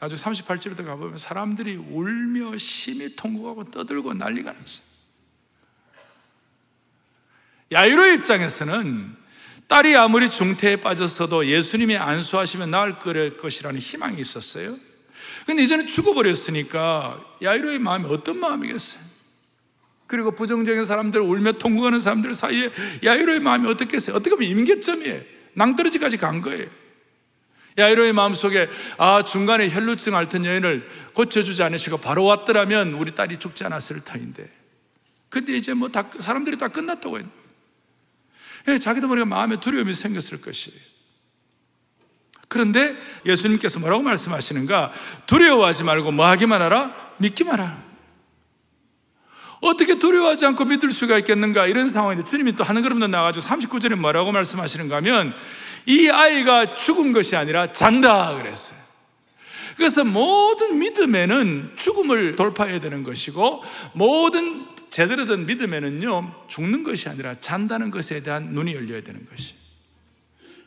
나중에 0.00 0.18
38절부터 0.18 0.84
가보면 0.84 1.18
사람들이 1.18 1.76
울며 1.76 2.56
심히 2.58 3.16
통곡하고 3.16 3.70
떠들고 3.70 4.14
난리가 4.14 4.52
났어요. 4.52 4.86
야이로의 7.72 8.14
입장에서는 8.16 9.16
딸이 9.66 9.94
아무리 9.96 10.30
중태에 10.30 10.76
빠졌어도 10.76 11.46
예수님이 11.46 11.96
안수하시면 11.96 12.70
나을 12.70 12.98
것이라는 13.36 13.78
희망이 13.78 14.20
있었어요. 14.20 14.76
근데 15.44 15.62
이제는 15.62 15.86
죽어버렸으니까 15.86 17.36
야이로의 17.42 17.78
마음이 17.78 18.06
어떤 18.06 18.38
마음이겠어요? 18.38 19.02
그리고 20.06 20.30
부정적인 20.30 20.86
사람들, 20.86 21.20
울며 21.20 21.52
통곡하는 21.52 22.00
사람들 22.00 22.32
사이에 22.32 22.70
야이로의 23.04 23.40
마음이 23.40 23.68
어떻겠어요? 23.68 24.16
어떻게 24.16 24.30
보면 24.30 24.48
임계점이에요. 24.48 25.20
낭떠러지까지 25.52 26.16
간 26.16 26.40
거예요. 26.40 26.66
야이로의 27.78 28.12
마음속에 28.12 28.68
아 28.98 29.22
중간에 29.22 29.70
혈루증 29.70 30.14
앓던 30.16 30.44
여인을 30.44 30.88
고쳐주지 31.14 31.62
않으시고 31.62 31.98
바로 31.98 32.24
왔더라면 32.24 32.94
우리 32.94 33.12
딸이 33.12 33.38
죽지 33.38 33.64
않았을 33.64 34.00
터인데. 34.00 34.50
근데 35.30 35.56
이제 35.56 35.74
뭐 35.74 35.88
다 35.88 36.10
사람들이 36.18 36.58
다 36.58 36.68
끝났다고 36.68 37.18
했 37.20 37.26
예, 38.68 38.78
자기도 38.78 39.06
모르게 39.06 39.24
마음에 39.24 39.60
두려움이 39.60 39.94
생겼을 39.94 40.40
것이에요 40.40 40.78
그런데 42.48 42.96
예수님께서 43.26 43.78
뭐라고 43.78 44.02
말씀하시는가? 44.02 44.92
두려워하지 45.26 45.84
말고 45.84 46.12
뭐 46.12 46.26
하기만 46.26 46.62
하라? 46.62 46.94
믿기만 47.18 47.60
하라. 47.60 47.88
어떻게 49.60 49.98
두려워하지 49.98 50.46
않고 50.46 50.64
믿을 50.64 50.90
수가 50.90 51.18
있겠는가? 51.18 51.66
이런 51.66 51.88
상황인데 51.88 52.28
주님이 52.28 52.54
또 52.54 52.64
하는 52.64 52.80
걸음 52.82 53.00
더 53.00 53.06
나가지고 53.06 53.44
39절에 53.44 53.96
뭐라고 53.96 54.32
말씀하시는가 54.32 54.96
하면 54.96 55.34
이 55.86 56.08
아이가 56.08 56.76
죽은 56.76 57.12
것이 57.12 57.36
아니라 57.36 57.72
잔다 57.72 58.34
그랬어요. 58.34 58.78
그래서 59.76 60.04
모든 60.04 60.78
믿음에는 60.78 61.74
죽음을 61.76 62.34
돌파해야 62.36 62.80
되는 62.80 63.04
것이고 63.04 63.62
모든 63.92 64.66
제대로 64.90 65.24
된 65.24 65.46
믿음에는요 65.46 66.46
죽는 66.48 66.82
것이 66.82 67.08
아니라 67.08 67.34
잔다는 67.36 67.90
것에 67.90 68.22
대한 68.22 68.52
눈이 68.52 68.74
열려야 68.74 69.02
되는 69.02 69.26
것이. 69.30 69.54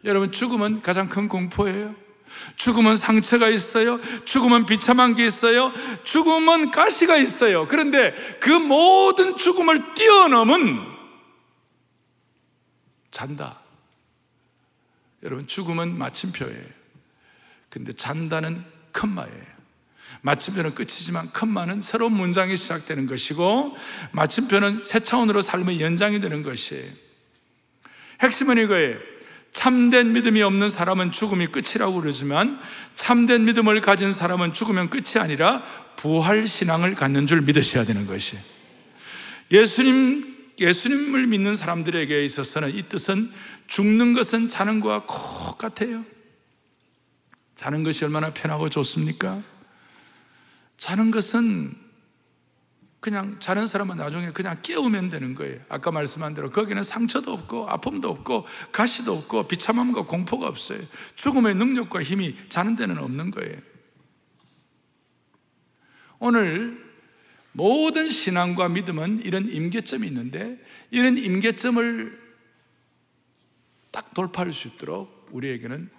여러분 0.03 0.31
죽음은 0.31 0.81
가장 0.81 1.09
큰 1.09 1.27
공포예요. 1.27 1.95
죽음은 2.55 2.95
상처가 2.95 3.49
있어요. 3.49 3.99
죽음은 4.23 4.65
비참한 4.65 5.15
게 5.15 5.25
있어요. 5.25 5.73
죽음은 6.03 6.71
가시가 6.71 7.17
있어요. 7.17 7.67
그런데 7.67 8.13
그 8.39 8.49
모든 8.49 9.35
죽음을 9.35 9.93
뛰어넘은 9.95 10.79
잔다. 13.11 13.60
여러분, 15.23 15.47
죽음은 15.47 15.97
마침표예요. 15.97 16.63
근데 17.69 17.91
잔다는 17.93 18.63
컴마예요. 18.93 19.51
마침표는 20.21 20.75
끝이지만 20.75 21.31
컴마는 21.31 21.81
새로운 21.81 22.13
문장이 22.13 22.57
시작되는 22.57 23.07
것이고 23.07 23.75
마침표는 24.11 24.81
새 24.83 24.99
차원으로 24.99 25.41
삶의 25.41 25.81
연장이 25.81 26.19
되는 26.19 26.43
것이에요. 26.43 26.91
핵심은 28.21 28.57
이거예요. 28.57 28.99
참된 29.51 30.13
믿음이 30.13 30.41
없는 30.41 30.69
사람은 30.69 31.11
죽음이 31.11 31.47
끝이라고 31.47 31.99
그러지만 32.01 32.59
참된 32.95 33.45
믿음을 33.45 33.81
가진 33.81 34.13
사람은 34.13 34.53
죽으면 34.53 34.89
끝이 34.89 35.17
아니라 35.17 35.63
부활 35.97 36.47
신앙을 36.47 36.95
갖는 36.95 37.27
줄 37.27 37.41
믿으셔야 37.41 37.83
되는 37.83 38.07
것이. 38.07 38.37
예수님 39.51 40.30
예수님을 40.61 41.27
믿는 41.27 41.55
사람들에게 41.55 42.23
있어서는 42.23 42.75
이 42.75 42.83
뜻은 42.83 43.31
죽는 43.67 44.13
것은 44.13 44.47
자는 44.47 44.79
것과 44.79 45.07
똑같아요. 45.07 46.05
자는 47.55 47.83
것이 47.83 48.05
얼마나 48.05 48.33
편하고 48.33 48.69
좋습니까? 48.69 49.41
자는 50.77 51.11
것은 51.11 51.75
그냥 52.99 53.39
자는 53.39 53.65
사람은 53.65 53.97
나중에 53.97 54.31
그냥 54.31 54.59
깨우면 54.61 55.09
되는 55.09 55.33
거예요. 55.33 55.59
아까 55.69 55.89
말씀한 55.89 56.35
대로 56.35 56.51
거기는 56.51 56.81
상처도 56.83 57.33
없고 57.33 57.67
아픔도 57.67 58.09
없고 58.09 58.45
가시도 58.71 59.17
없고 59.17 59.47
비참함과 59.47 60.05
공포가 60.05 60.47
없어요. 60.47 60.79
죽음의 61.15 61.55
능력과 61.55 62.03
힘이 62.03 62.35
자는 62.49 62.75
데는 62.75 62.99
없는 62.99 63.31
거예요. 63.31 63.57
오늘 66.19 66.90
모든 67.53 68.07
신앙과 68.09 68.69
믿음은 68.69 69.21
이런 69.23 69.49
임계점이 69.49 70.07
있는데 70.07 70.57
이런 70.89 71.17
임계점을 71.17 72.19
딱 73.91 74.13
돌파할 74.13 74.53
수 74.53 74.69
있도록 74.69 75.27
우리에게는 75.31 75.89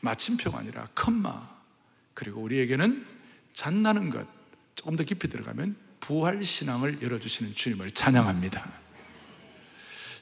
마침표가 0.00 0.58
아니라 0.58 0.88
컴마 0.94 1.48
그리고 2.14 2.42
우리에게는 2.42 3.06
잔나는 3.54 4.10
것 4.10 4.26
조금 4.74 4.96
더 4.96 5.04
깊이 5.04 5.28
들어가면 5.28 5.76
부활 6.00 6.42
신앙을 6.42 7.00
열어주시는 7.00 7.54
주님을 7.54 7.92
찬양합니다. 7.92 8.82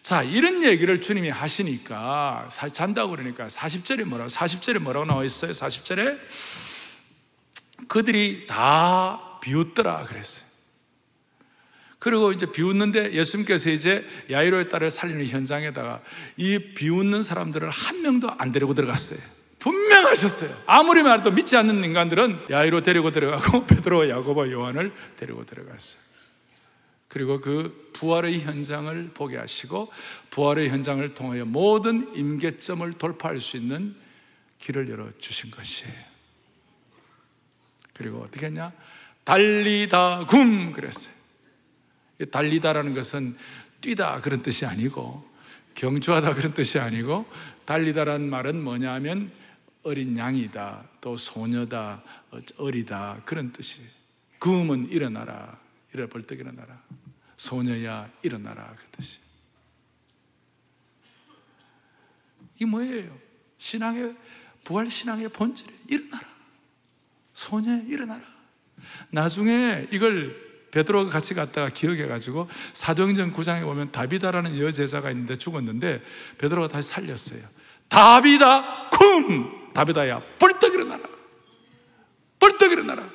자, 0.03 0.22
이런 0.22 0.62
얘기를 0.62 1.00
주님이 1.00 1.31
하시니까, 1.31 2.48
잔다고 2.72 3.11
그러니까 3.11 3.46
40절에 3.46 4.05
뭐라고, 4.05 4.29
40절에 4.29 4.79
뭐라고 4.79 5.07
나와 5.07 5.24
있어요? 5.24 5.53
40절에 5.53 6.18
그들이 7.87 8.46
다 8.46 9.29
비웃더라 9.40 10.05
그랬어요. 10.05 10.50
그리고 11.98 12.33
이제 12.33 12.50
비웃는데 12.50 13.12
예수님께서 13.12 13.70
이제 13.70 14.05
야이로의 14.31 14.70
딸을 14.70 14.90
살리는 14.90 15.26
현장에다가 15.26 16.03
이 16.38 16.72
비웃는 16.74 17.22
사람들을 17.22 17.68
한 17.68 18.03
명도 18.03 18.31
안 18.38 18.53
데리고 18.53 18.74
들어갔어요. 18.74 19.18
분명하셨어요. 19.59 20.62
아무리 20.66 21.03
말해도 21.03 21.31
믿지 21.31 21.57
않는 21.59 21.85
인간들은 21.85 22.46
야이로 22.50 22.83
데리고 22.83 23.12
들어가고 23.12 23.66
베드로, 23.68 24.09
야고보, 24.09 24.50
요한을 24.50 24.92
데리고 25.18 25.44
들어갔어요. 25.44 26.00
그리고 27.09 27.40
그 27.40 27.90
부활의 27.92 28.40
현장을 28.40 29.11
보게 29.12 29.37
하시고 29.37 29.92
부활의 30.31 30.70
현장을 30.70 31.12
통하여 31.12 31.44
모든 31.44 32.14
임계점을 32.14 32.90
돌파할 32.94 33.40
수 33.40 33.59
있는 33.59 33.94
길을 34.61 34.88
열어 34.88 35.09
주신 35.18 35.50
것이에요. 35.50 35.92
그리고 37.92 38.22
어떻게 38.22 38.46
했냐? 38.46 38.72
달리다 39.24 40.26
굼 40.26 40.72
그랬어요. 40.72 41.14
달리다라는 42.30 42.94
것은 42.94 43.37
뛰다 43.80 44.20
그런 44.20 44.42
뜻이 44.42 44.66
아니고 44.66 45.28
경주하다 45.74 46.35
그런 46.35 46.52
뜻이 46.52 46.78
아니고 46.78 47.26
달리다라는 47.64 48.28
말은 48.28 48.62
뭐냐면 48.62 49.33
어린 49.83 50.16
양이다 50.18 50.85
또 51.00 51.16
소녀다 51.16 52.02
어리다 52.56 53.22
그런 53.24 53.52
뜻이. 53.52 53.80
금은 54.38 54.88
일어나라 54.90 55.59
일어 55.94 56.06
벌떡 56.06 56.38
일어나라. 56.38 56.83
소녀야 57.37 58.11
일어나라 58.22 58.74
그 58.76 58.85
뜻이. 58.92 59.20
이 62.61 62.64
뭐예요? 62.66 63.18
신앙의 63.56 64.14
부활 64.64 64.90
신앙의 64.90 65.30
본질에 65.30 65.72
일어나라. 65.88 66.28
소녀 67.33 67.76
일어나라 67.85 68.39
나중에 69.10 69.88
이걸 69.90 70.50
베드로가 70.70 71.10
같이 71.10 71.34
갔다가 71.34 71.68
기억해가지고 71.68 72.48
사도행전 72.72 73.32
9장에 73.32 73.62
보면 73.62 73.90
다비다라는 73.90 74.58
여제자가 74.58 75.10
있는데 75.10 75.36
죽었는데 75.36 76.02
베드로가 76.38 76.68
다시 76.68 76.90
살렸어요. 76.90 77.40
다비다 77.88 78.90
쿵 78.90 79.72
다비다야 79.72 80.20
벌떡 80.38 80.74
일어나라. 80.74 81.02
벌떡 82.38 82.72
일어나라. 82.72 83.08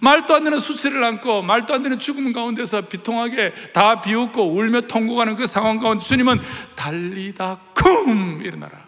말도 0.00 0.34
안 0.34 0.44
되는 0.44 0.60
수치를 0.60 1.02
안고 1.02 1.42
말도 1.42 1.74
안 1.74 1.82
되는 1.82 1.98
죽음 1.98 2.32
가운데서 2.32 2.82
비통하게 2.82 3.52
다 3.72 4.00
비웃고 4.00 4.54
울며 4.54 4.82
통곡하는 4.82 5.34
그 5.34 5.46
상황 5.46 5.78
가운데 5.78 6.04
주님은 6.04 6.40
달리다 6.76 7.60
쿵 7.74 8.40
일어나라. 8.44 8.78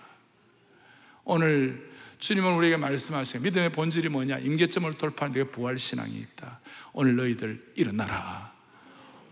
오늘 1.25 1.90
주님은 2.21 2.53
우리에게 2.55 2.77
말씀하시요 2.77 3.43
믿음의 3.43 3.73
본질이 3.73 4.09
뭐냐? 4.11 4.39
임계점을 4.39 4.93
돌파하는 4.95 5.33
데 5.33 5.45
부활 5.51 5.79
신앙이 5.79 6.15
있다. 6.15 6.61
오늘 6.93 7.17
너희들 7.17 7.73
일어나라. 7.77 8.53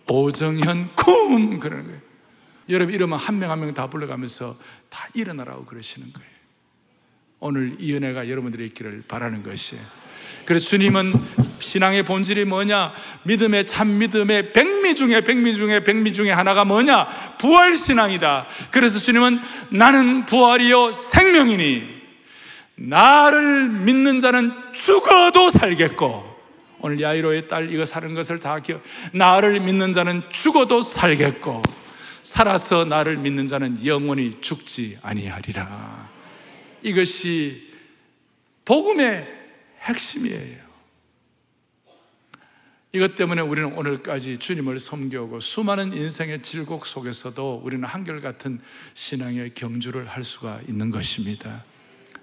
오정현 0.09 0.95
쿵 0.97 1.59
그러는 1.61 1.85
거예요. 1.87 2.01
여러분 2.71 2.95
이러면 2.95 3.19
한 3.19 3.39
명 3.39 3.51
한 3.51 3.61
명 3.61 3.73
다 3.75 3.89
불러가면서 3.89 4.57
다 4.89 5.09
일어나라고 5.15 5.65
그러시는 5.67 6.13
거예요. 6.13 6.29
오늘 7.41 7.77
이 7.79 7.95
은혜가 7.95 8.29
여러분들의 8.29 8.67
있기를 8.69 9.05
바라는 9.07 9.43
것이에요. 9.43 9.85
그래서 10.45 10.67
주님은 10.69 11.13
신앙의 11.61 12.05
본질이 12.05 12.47
뭐냐? 12.47 12.95
믿음의 13.25 13.67
참 13.67 13.99
믿음의 13.99 14.53
백미 14.55 14.95
중에 14.95 15.21
백미 15.21 15.55
중에 15.55 15.85
백미 15.85 16.15
중에 16.15 16.31
하나가 16.31 16.65
뭐냐? 16.65 17.07
부활 17.39 17.75
신앙이다. 17.75 18.47
그래서 18.71 18.99
주님은 18.99 19.41
나는 19.71 20.25
부활이요 20.25 20.93
생명이니 20.93 21.98
나를 22.79 23.69
믿는 23.69 24.21
자는 24.21 24.53
죽어도 24.73 25.51
살겠고 25.51 26.39
오늘 26.81 27.01
야이로의 27.01 27.49
딸 27.49 27.71
이거 27.73 27.85
사는 27.85 28.15
것을 28.15 28.39
다 28.39 28.61
기억 28.61 28.83
나를 29.13 29.61
믿는 29.61 29.93
자는 29.93 30.23
죽어도 30.31 30.81
살겠고 30.81 31.63
살아서 32.23 32.85
나를 32.85 33.17
믿는 33.17 33.47
자는 33.47 33.85
영원히 33.85 34.41
죽지 34.41 34.99
아니하리라. 35.03 36.11
이것이 36.83 37.73
복음의 38.65 39.27
핵심이에요. 39.81 40.69
이것 42.93 43.17
때문에 43.17 43.43
우리는 43.43 43.73
오늘까지 43.73 44.39
주님을 44.39 44.79
섬겨오고 44.79 45.41
수많은 45.41 45.93
인생의 45.93 46.43
질곡 46.43 46.87
속에서도 46.87 47.61
우리는 47.63 47.85
한결같은 47.85 48.61
신앙의 48.95 49.53
경주를 49.55 50.07
할 50.07 50.25
수가 50.25 50.61
있는 50.67 50.91
것입니다 50.91 51.65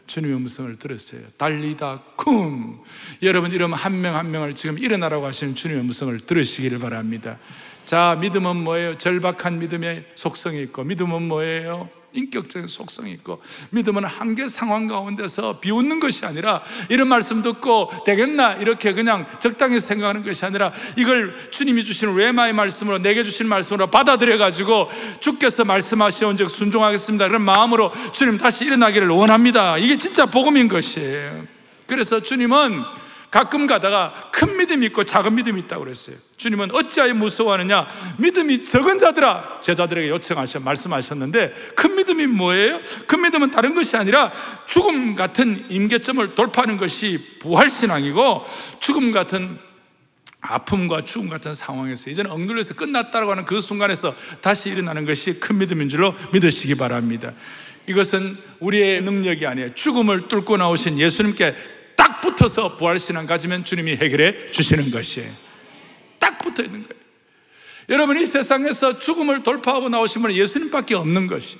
주님의 0.07 0.35
음성을 0.37 0.77
들었어요. 0.77 1.21
달리다 1.37 2.01
쿵. 2.15 2.83
여러분 3.23 3.51
이러면 3.51 3.77
한명 3.77 4.15
한 4.15 4.31
명을 4.31 4.55
지금 4.55 4.77
일어나라고 4.77 5.25
하시는 5.25 5.55
주님의 5.55 5.83
음성을 5.83 6.17
들으시기를 6.19 6.79
바랍니다. 6.79 7.37
자, 7.85 8.17
믿음은 8.19 8.55
뭐예요? 8.57 8.97
절박한 8.97 9.59
믿음의 9.59 10.05
속성이 10.15 10.63
있고 10.63 10.83
믿음은 10.83 11.27
뭐예요? 11.27 11.89
인격적인 12.15 12.67
속성이 12.67 13.11
있고 13.13 13.41
믿음은 13.71 14.05
한계 14.05 14.47
상황 14.47 14.87
가운데서 14.87 15.59
비웃는 15.59 15.99
것이 15.99 16.25
아니라 16.25 16.61
이런 16.89 17.07
말씀 17.07 17.41
듣고 17.41 17.91
되겠나 18.05 18.53
이렇게 18.53 18.93
그냥 18.93 19.25
적당히 19.39 19.79
생각하는 19.79 20.23
것이 20.23 20.45
아니라 20.45 20.71
이걸 20.97 21.35
주님이 21.51 21.83
주시는 21.83 22.15
외마의 22.15 22.53
말씀으로 22.53 22.99
내게 22.99 23.23
주신 23.23 23.47
말씀으로 23.47 23.87
받아들여 23.87 24.37
가지고 24.37 24.89
주께서 25.19 25.65
말씀하시온 25.65 26.37
즉 26.37 26.49
순종하겠습니다. 26.49 27.27
그런 27.27 27.41
마음으로 27.41 27.91
주님 28.13 28.37
다시 28.37 28.65
일어나기를 28.65 29.09
원합니다. 29.09 29.77
이게 29.77 29.97
진짜 29.97 30.25
복음인 30.25 30.67
것이에요 30.67 31.45
그래서 31.87 32.21
주님은 32.21 32.83
가끔 33.35 33.67
가다가 33.67 34.13
큰 34.31 34.55
믿음이 34.55 34.85
있고 34.85 35.03
작은 35.03 35.35
믿음이 35.35 35.59
있다고 35.63 35.83
그랬어요. 35.83 36.15
주님은 36.37 36.73
어찌하여 36.73 37.13
무서워하느냐? 37.15 37.85
믿음이 38.17 38.63
적은 38.63 38.97
자들아 38.97 39.59
제자들에게 39.61 40.07
요청하셔 40.07 40.61
말씀하셨는데 40.61 41.51
큰 41.75 41.97
믿음이 41.97 42.27
뭐예요? 42.27 42.79
큰 43.07 43.21
믿음은 43.23 43.51
다른 43.51 43.75
것이 43.75 43.97
아니라 43.97 44.31
죽음 44.65 45.15
같은 45.15 45.65
임계점을 45.69 46.33
돌파하는 46.33 46.77
것이 46.77 47.37
부활 47.41 47.69
신앙이고 47.69 48.45
죽음 48.79 49.11
같은 49.11 49.59
아픔과 50.39 51.01
죽음 51.01 51.27
같은 51.27 51.53
상황에서 51.53 52.09
이제는 52.09 52.31
엉글려서 52.31 52.75
끝났다고 52.75 53.31
하는 53.31 53.43
그 53.43 53.59
순간에서 53.59 54.15
다시 54.39 54.69
일어나는 54.69 55.05
것이 55.05 55.41
큰 55.41 55.57
믿음인 55.57 55.89
줄로 55.89 56.15
믿으시기 56.31 56.75
바랍니다. 56.75 57.33
이것은 57.87 58.37
우리의 58.61 59.01
능력이 59.01 59.45
아니에요. 59.45 59.73
죽음을 59.75 60.29
뚫고 60.29 60.55
나오신 60.55 60.99
예수님께 60.99 61.53
딱 61.53 61.74
붙어서 62.25 62.77
부활신앙 62.77 63.25
가지면 63.25 63.63
주님이 63.63 63.95
해결해 63.97 64.47
주시는 64.51 64.91
것이에요. 64.91 65.31
딱 66.19 66.39
붙어 66.39 66.63
있는 66.63 66.83
거예요. 66.83 67.05
여러분, 67.89 68.19
이 68.19 68.25
세상에서 68.25 68.97
죽음을 68.97 69.43
돌파하고 69.43 69.89
나오신 69.89 70.21
분은 70.23 70.35
예수님밖에 70.35 70.95
없는 70.95 71.27
것이. 71.27 71.57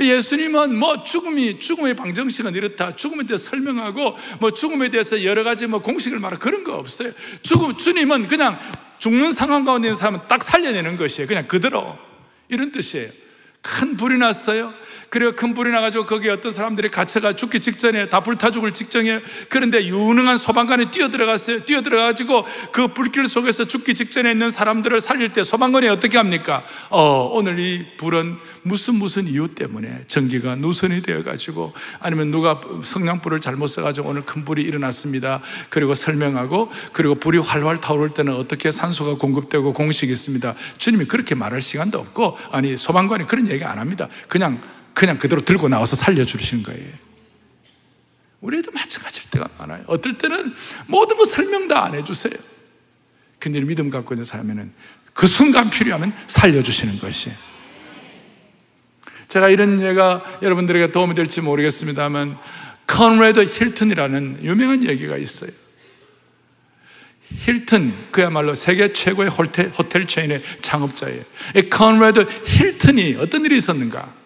예수님은 0.00 0.76
뭐 0.76 1.02
죽음이, 1.02 1.58
죽음의 1.58 1.94
방정식은 1.96 2.54
이렇다. 2.54 2.94
죽음에 2.96 3.26
대해서 3.26 3.50
설명하고 3.50 4.16
뭐 4.40 4.50
죽음에 4.50 4.88
대해서 4.88 5.22
여러 5.24 5.42
가지 5.42 5.66
뭐 5.66 5.80
공식을 5.82 6.18
말하고 6.18 6.40
그런 6.40 6.64
거 6.64 6.76
없어요. 6.76 7.12
죽음, 7.42 7.76
주님은 7.76 8.28
그냥 8.28 8.58
죽는 8.98 9.32
상황 9.32 9.64
가운데 9.64 9.88
있는 9.88 9.96
사람은 9.96 10.20
딱 10.28 10.42
살려내는 10.42 10.96
것이에요. 10.96 11.26
그냥 11.26 11.44
그대로. 11.44 11.98
이런 12.48 12.70
뜻이에요. 12.70 13.10
큰 13.60 13.96
불이 13.96 14.18
났어요. 14.18 14.72
그리고 15.16 15.34
큰 15.34 15.54
불이 15.54 15.70
나가지고 15.70 16.04
거기에 16.04 16.30
어떤 16.30 16.50
사람들이 16.50 16.90
갇혀가 16.90 17.36
죽기 17.36 17.60
직전에 17.60 18.10
다 18.10 18.20
불타 18.20 18.50
죽을 18.50 18.74
직전에 18.74 19.22
그런데 19.48 19.86
유능한 19.86 20.36
소방관이 20.36 20.90
뛰어들어갔어요. 20.90 21.64
뛰어들어가지고 21.64 22.44
그 22.70 22.88
불길 22.88 23.26
속에서 23.26 23.64
죽기 23.64 23.94
직전에 23.94 24.32
있는 24.32 24.50
사람들을 24.50 25.00
살릴 25.00 25.32
때 25.32 25.42
소방관이 25.42 25.88
어떻게 25.88 26.18
합니까? 26.18 26.64
어, 26.90 27.30
오늘 27.32 27.58
이 27.58 27.86
불은 27.96 28.36
무슨 28.60 28.96
무슨 28.96 29.26
이유 29.26 29.48
때문에 29.54 30.02
전기가 30.06 30.54
누선이 30.54 31.00
되어가지고 31.00 31.72
아니면 31.98 32.30
누가 32.30 32.60
성냥불을 32.82 33.40
잘못 33.40 33.68
써가지고 33.68 34.10
오늘 34.10 34.22
큰 34.22 34.44
불이 34.44 34.60
일어났습니다. 34.60 35.40
그리고 35.70 35.94
설명하고 35.94 36.70
그리고 36.92 37.14
불이 37.14 37.38
활활 37.38 37.80
타오를 37.80 38.10
때는 38.10 38.34
어떻게 38.34 38.70
산소가 38.70 39.14
공급되고 39.14 39.72
공식이 39.72 40.12
있습니다. 40.12 40.54
주님이 40.76 41.06
그렇게 41.06 41.34
말할 41.34 41.62
시간도 41.62 41.98
없고 42.00 42.36
아니 42.50 42.76
소방관이 42.76 43.26
그런 43.26 43.48
얘기 43.48 43.64
안 43.64 43.78
합니다. 43.78 44.08
그냥 44.28 44.60
그냥 44.96 45.18
그대로 45.18 45.42
들고 45.42 45.68
나와서 45.68 45.94
살려주시는 45.94 46.62
거예요. 46.62 46.88
우리도 48.40 48.70
마찬가지일 48.72 49.28
때가 49.30 49.46
많아요. 49.58 49.84
어떨 49.88 50.16
때는 50.16 50.54
모든 50.86 51.18
거 51.18 51.26
설명 51.26 51.68
다 51.68 51.84
안 51.84 51.94
해주세요. 51.94 52.32
근데 53.38 53.60
믿음 53.60 53.90
갖고 53.90 54.14
있는 54.14 54.24
사람에는 54.24 54.72
그 55.12 55.26
순간 55.26 55.68
필요하면 55.68 56.16
살려주시는 56.26 56.98
것이. 56.98 57.30
제가 59.28 59.50
이런 59.50 59.82
예가 59.82 60.38
여러분들에게 60.40 60.92
도움이 60.92 61.14
될지 61.14 61.42
모르겠습니다만, 61.42 62.38
콘래드 62.86 63.40
힐튼이라는 63.40 64.44
유명한 64.44 64.82
얘기가 64.82 65.18
있어요. 65.18 65.50
힐튼, 67.40 67.92
그야말로 68.12 68.54
세계 68.54 68.94
최고의 68.94 69.28
호텔, 69.28 69.68
호텔 69.68 70.06
체인의 70.06 70.42
창업자예요. 70.62 71.22
이 71.56 71.68
콘래드 71.68 72.20
힐튼이 72.46 73.16
어떤 73.16 73.44
일이 73.44 73.58
있었는가? 73.58 74.24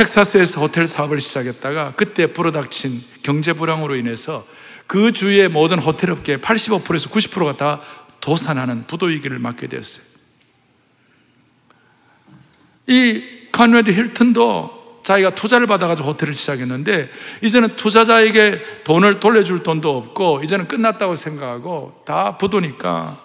텍사스에서 0.00 0.62
호텔 0.62 0.86
사업을 0.86 1.20
시작했다가 1.20 1.92
그때 1.94 2.32
불어닥친 2.32 3.02
경제 3.22 3.52
불황으로 3.52 3.96
인해서 3.96 4.46
그 4.86 5.12
주위의 5.12 5.48
모든 5.50 5.78
호텔 5.78 6.10
업계 6.10 6.38
85%에서 6.38 7.10
90%가 7.10 7.56
다 7.56 7.80
도산하는 8.20 8.86
부도 8.86 9.06
위기를 9.06 9.38
맞게 9.38 9.66
되었어요. 9.66 10.04
이 12.86 13.22
콘래드 13.52 13.90
힐튼도 13.90 15.02
자기가 15.04 15.34
투자를 15.34 15.66
받아가지고 15.66 16.08
호텔을 16.08 16.32
시작했는데 16.32 17.10
이제는 17.42 17.76
투자자에게 17.76 18.82
돈을 18.84 19.20
돌려줄 19.20 19.62
돈도 19.62 19.96
없고 19.96 20.42
이제는 20.42 20.66
끝났다고 20.66 21.16
생각하고 21.16 22.02
다 22.06 22.38
부도니까 22.38 23.20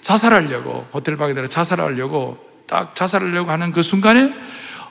자살하려고 0.00 0.88
호텔 0.92 1.16
방에 1.16 1.34
들어 1.34 1.46
자살하려고 1.46 2.38
딱 2.66 2.94
자살하려고 2.94 3.50
하는 3.50 3.72
그 3.72 3.82
순간에 3.82 4.34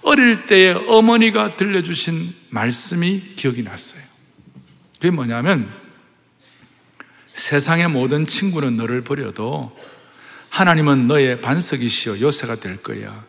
어릴 0.02 0.46
때에 0.46 0.72
어머니가 0.72 1.56
들려주신 1.58 2.34
말씀이 2.50 3.36
기억이 3.36 3.64
났어요. 3.64 4.02
그게 4.96 5.12
뭐냐면 5.12 5.72
세상의 7.36 7.88
모든 7.88 8.26
친구는 8.26 8.76
너를 8.78 9.04
버려도 9.04 9.76
하나님은 10.50 11.08
너의 11.08 11.42
반석이시여 11.42 12.20
요새가 12.20 12.56
될 12.56 12.78
거야. 12.78 13.24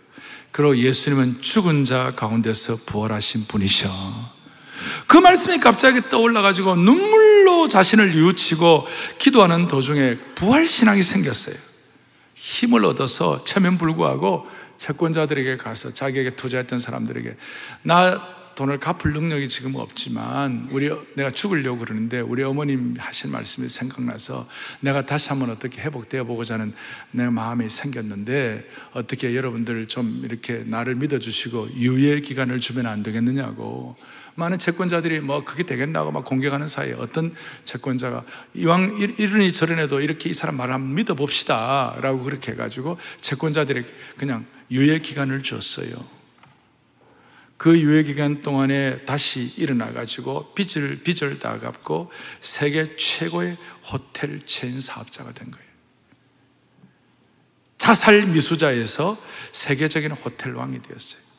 그리고 0.50 0.76
예수님은 0.76 1.42
죽은 1.42 1.84
자 1.84 2.12
가운데서 2.16 2.78
부활하신 2.86 3.46
분이셔. 3.46 3.90
그 5.06 5.16
말씀이 5.16 5.58
갑자기 5.58 6.00
떠올라가지고 6.08 6.76
눈물로 6.76 7.68
자신을 7.68 8.14
뉘우치고 8.14 8.86
기도하는 9.18 9.68
도중에 9.68 10.16
부활신앙이 10.34 11.02
생겼어요. 11.02 11.69
힘을 12.40 12.86
얻어서 12.86 13.44
체면 13.44 13.76
불구하고 13.76 14.46
채권자들에게 14.78 15.58
가서 15.58 15.92
자기에게 15.92 16.36
투자했던 16.36 16.78
사람들에게 16.78 17.36
나 17.82 18.40
돈을 18.54 18.80
갚을 18.80 19.12
능력이 19.12 19.46
지금 19.48 19.74
없지만 19.74 20.68
우리 20.70 20.90
내가 21.14 21.30
죽으려고 21.30 21.78
그러는데 21.78 22.20
우리 22.20 22.42
어머님 22.42 22.96
하신 22.98 23.30
말씀이 23.30 23.68
생각나서 23.68 24.46
내가 24.80 25.04
다시 25.04 25.28
한번 25.28 25.50
어떻게 25.50 25.82
회복되어 25.82 26.24
보고자 26.24 26.54
하는 26.54 26.72
내 27.10 27.28
마음이 27.28 27.68
생겼는데 27.68 28.66
어떻게 28.92 29.36
여러분들 29.36 29.86
좀 29.88 30.22
이렇게 30.24 30.64
나를 30.66 30.94
믿어주시고 30.94 31.74
유예 31.74 32.20
기간을 32.20 32.60
주면 32.60 32.86
안 32.86 33.02
되겠느냐고 33.02 33.96
많은 34.40 34.58
채권자들이 34.58 35.20
뭐 35.20 35.44
그게 35.44 35.64
되겠나고 35.64 36.10
막 36.10 36.24
공격하는 36.24 36.66
사이에 36.66 36.94
어떤 36.94 37.34
채권자가 37.64 38.24
이왕 38.54 38.96
이러니 39.18 39.52
저러니도 39.52 40.00
이렇게 40.00 40.28
이 40.28 40.34
사람 40.34 40.56
말을 40.56 40.74
한번 40.74 40.94
믿어봅시다 40.94 41.98
라고 42.00 42.20
그렇게 42.20 42.52
해가지고 42.52 42.98
채권자들이 43.20 43.84
그냥 44.16 44.46
유예 44.70 44.98
기간을 44.98 45.42
줬어요. 45.42 45.90
그 47.56 47.78
유예 47.78 48.04
기간 48.04 48.40
동안에 48.40 49.04
다시 49.04 49.52
일어나 49.56 49.92
가지고 49.92 50.54
빚을 50.54 51.02
빚을 51.04 51.38
다 51.38 51.58
갚고 51.60 52.10
세계 52.40 52.96
최고의 52.96 53.58
호텔 53.92 54.40
체인 54.46 54.80
사업자가 54.80 55.32
된 55.32 55.50
거예요. 55.50 55.70
자살 57.76 58.26
미수자에서 58.26 59.16
세계적인 59.52 60.12
호텔 60.12 60.54
왕이 60.54 60.82
되었어요. 60.82 61.29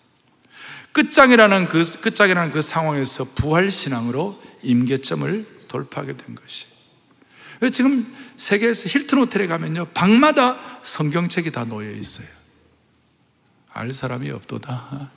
끝장이라는 0.92 1.68
그 1.68 1.84
끝장이라는 2.02 2.52
그 2.52 2.62
상황에서 2.62 3.24
부활 3.24 3.72
신앙으로 3.72 4.42
임계점을 4.62 5.66
돌파하게 5.68 6.18
된 6.18 6.36
것이. 6.36 6.68
지금 7.72 8.14
세계에서 8.38 8.90
힐튼 8.90 9.20
호텔에 9.20 9.48
가면요 9.48 9.86
방마다 9.94 10.80
성경책이 10.84 11.52
다 11.52 11.64
놓여 11.64 11.92
있어요. 11.92 12.28
알 13.70 13.92
사람이 13.92 14.30
없도다. 14.32 15.12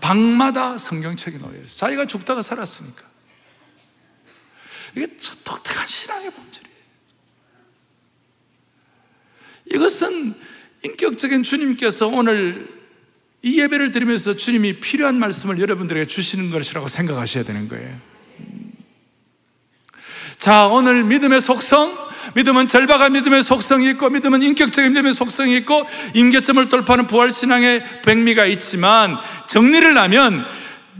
방마다 0.00 0.76
성경책이 0.76 1.38
놓여요. 1.38 1.66
자기가 1.66 2.06
죽다가 2.06 2.42
살았으니까. 2.42 3.02
이게 4.96 5.16
참 5.18 5.38
독특한 5.44 5.86
신앙의 5.86 6.30
본질이에요. 6.30 6.74
이것은 9.72 10.34
인격적인 10.84 11.42
주님께서 11.42 12.08
오늘 12.08 12.83
이 13.44 13.60
예배를 13.60 13.90
드리면서 13.90 14.34
주님이 14.34 14.80
필요한 14.80 15.16
말씀을 15.16 15.60
여러분들에게 15.60 16.06
주시는 16.06 16.50
것이라고 16.50 16.88
생각하셔야 16.88 17.44
되는 17.44 17.68
거예요. 17.68 17.94
자, 20.38 20.66
오늘 20.66 21.04
믿음의 21.04 21.42
속성, 21.42 21.94
믿음은 22.36 22.68
절박한 22.68 23.12
믿음의 23.12 23.42
속성이 23.42 23.90
있고 23.90 24.08
믿음은 24.08 24.40
인격적인 24.40 24.92
믿음의 24.92 25.12
속성이 25.12 25.58
있고 25.58 25.84
임계점을 26.14 26.70
돌파하는 26.70 27.06
부활신앙의 27.06 28.00
백미가 28.02 28.46
있지만 28.46 29.18
정리를 29.46 29.96
하면 29.96 30.46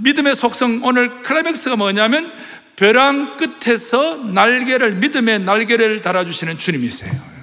믿음의 0.03 0.35
속성 0.35 0.81
오늘 0.85 1.23
클라이맥스가 1.23 1.77
뭐냐면 1.77 2.31
벼랑 2.77 3.39
끝에서 3.39 4.17
날개를 4.17 4.97
믿음의 4.97 5.41
날개를 5.41 6.03
달아주시는 6.03 6.59
주님이세요. 6.59 7.34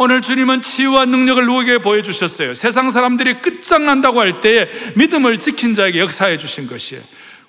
오늘 0.00 0.22
주님은 0.22 0.62
치유와 0.62 1.06
능력을 1.06 1.44
누구에게 1.44 1.78
보여주셨어요. 1.78 2.54
세상 2.54 2.88
사람들이 2.88 3.42
끝장난다고 3.42 4.20
할 4.20 4.40
때에 4.40 4.68
믿음을 4.94 5.40
지킨 5.40 5.74
자에게 5.74 5.98
역사해 5.98 6.38
주신 6.38 6.68
것이에요. 6.68 7.02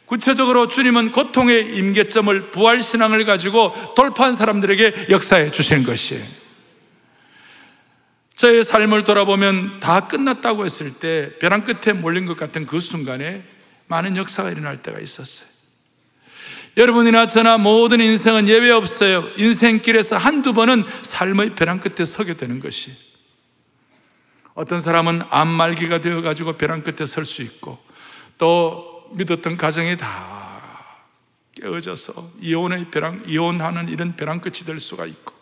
구체적으로 0.08 0.68
주님은 0.68 1.12
고통의 1.12 1.76
임계점을 1.78 2.50
부활신앙을 2.50 3.26
가지고 3.26 3.72
돌파한 3.96 4.34
사람들에게 4.34 5.10
역사해 5.12 5.52
주시는 5.52 5.84
것이에요. 5.84 6.26
저의 8.36 8.64
삶을 8.64 9.04
돌아보면 9.04 9.80
다 9.80 10.08
끝났다고 10.08 10.66
했을 10.66 10.96
때 10.96 11.34
벼랑 11.38 11.64
끝에 11.64 11.94
몰린 11.94 12.26
것 12.26 12.36
같은 12.36 12.66
그 12.66 12.80
순간에 12.80 13.44
많은 13.86 14.18
역사가 14.18 14.50
일어날 14.50 14.82
때가 14.82 15.00
있었어요. 15.00 15.59
여러분이나 16.80 17.28
저나 17.28 17.58
모든 17.58 18.00
인생은 18.00 18.48
예외 18.48 18.72
없어요. 18.72 19.28
인생길에서 19.36 20.18
한두 20.18 20.54
번은 20.54 20.86
삶의 21.02 21.56
벼랑 21.56 21.82
끝에 21.82 22.06
서게 22.06 22.36
되는 22.36 22.62
것이. 22.62 22.96
어떤 24.54 24.80
사람은 24.80 25.24
암 25.30 25.50
말기가 25.50 26.00
되어가지고 26.00 26.54
벼랑 26.54 26.84
끝에 26.84 27.06
설 27.06 27.26
수 27.26 27.42
있고 27.42 27.78
또 28.38 29.10
믿었던 29.12 29.58
가정이 29.58 29.98
다 29.98 30.39
깨어져서 31.56 32.32
이혼의 32.39 32.89
벼랑, 32.92 33.24
이혼하는 33.28 33.89
이런 33.89 34.15
벼랑 34.15 34.39
끝이 34.39 34.60
될 34.65 34.80
수가 34.80 35.06
있고, 35.06 35.34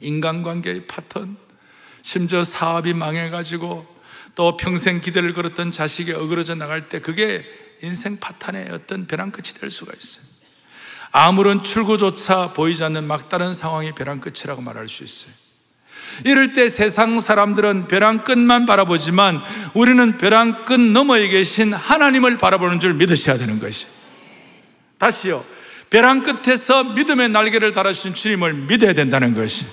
인간관계의 0.00 0.86
파턴, 0.86 1.36
심지어 2.00 2.42
사업이 2.42 2.94
망해가지고 2.94 3.86
또 4.34 4.56
평생 4.56 5.02
기대를 5.02 5.34
걸었던 5.34 5.72
자식이 5.72 6.12
어그러져 6.12 6.54
나갈 6.54 6.88
때 6.88 7.00
그게 7.00 7.44
인생 7.82 8.16
파탄의 8.18 8.68
어떤 8.70 9.06
벼랑 9.06 9.32
끝이 9.32 9.54
될 9.58 9.68
수가 9.68 9.92
있어요. 9.96 10.24
아무런 11.10 11.62
출구조차 11.62 12.52
보이지 12.52 12.84
않는 12.84 13.04
막다른 13.06 13.52
상황이 13.52 13.92
벼랑 13.92 14.20
끝이라고 14.20 14.62
말할 14.62 14.88
수 14.88 15.04
있어요. 15.04 15.32
이럴 16.24 16.52
때 16.52 16.68
세상 16.68 17.20
사람들은 17.20 17.88
벼랑 17.88 18.24
끝만 18.24 18.66
바라보지만 18.66 19.42
우리는 19.74 20.18
벼랑 20.18 20.64
끝 20.64 20.80
너머에 20.80 21.28
계신 21.28 21.74
하나님을 21.74 22.38
바라보는 22.38 22.80
줄 22.80 22.94
믿으셔야 22.94 23.36
되는 23.36 23.58
것이. 23.58 23.86
다시요. 24.98 25.44
벼랑 25.90 26.22
끝에서 26.22 26.84
믿음의 26.84 27.30
날개를 27.30 27.72
달아주신 27.72 28.14
주님을 28.14 28.54
믿어야 28.54 28.92
된다는 28.92 29.34
것이. 29.34 29.66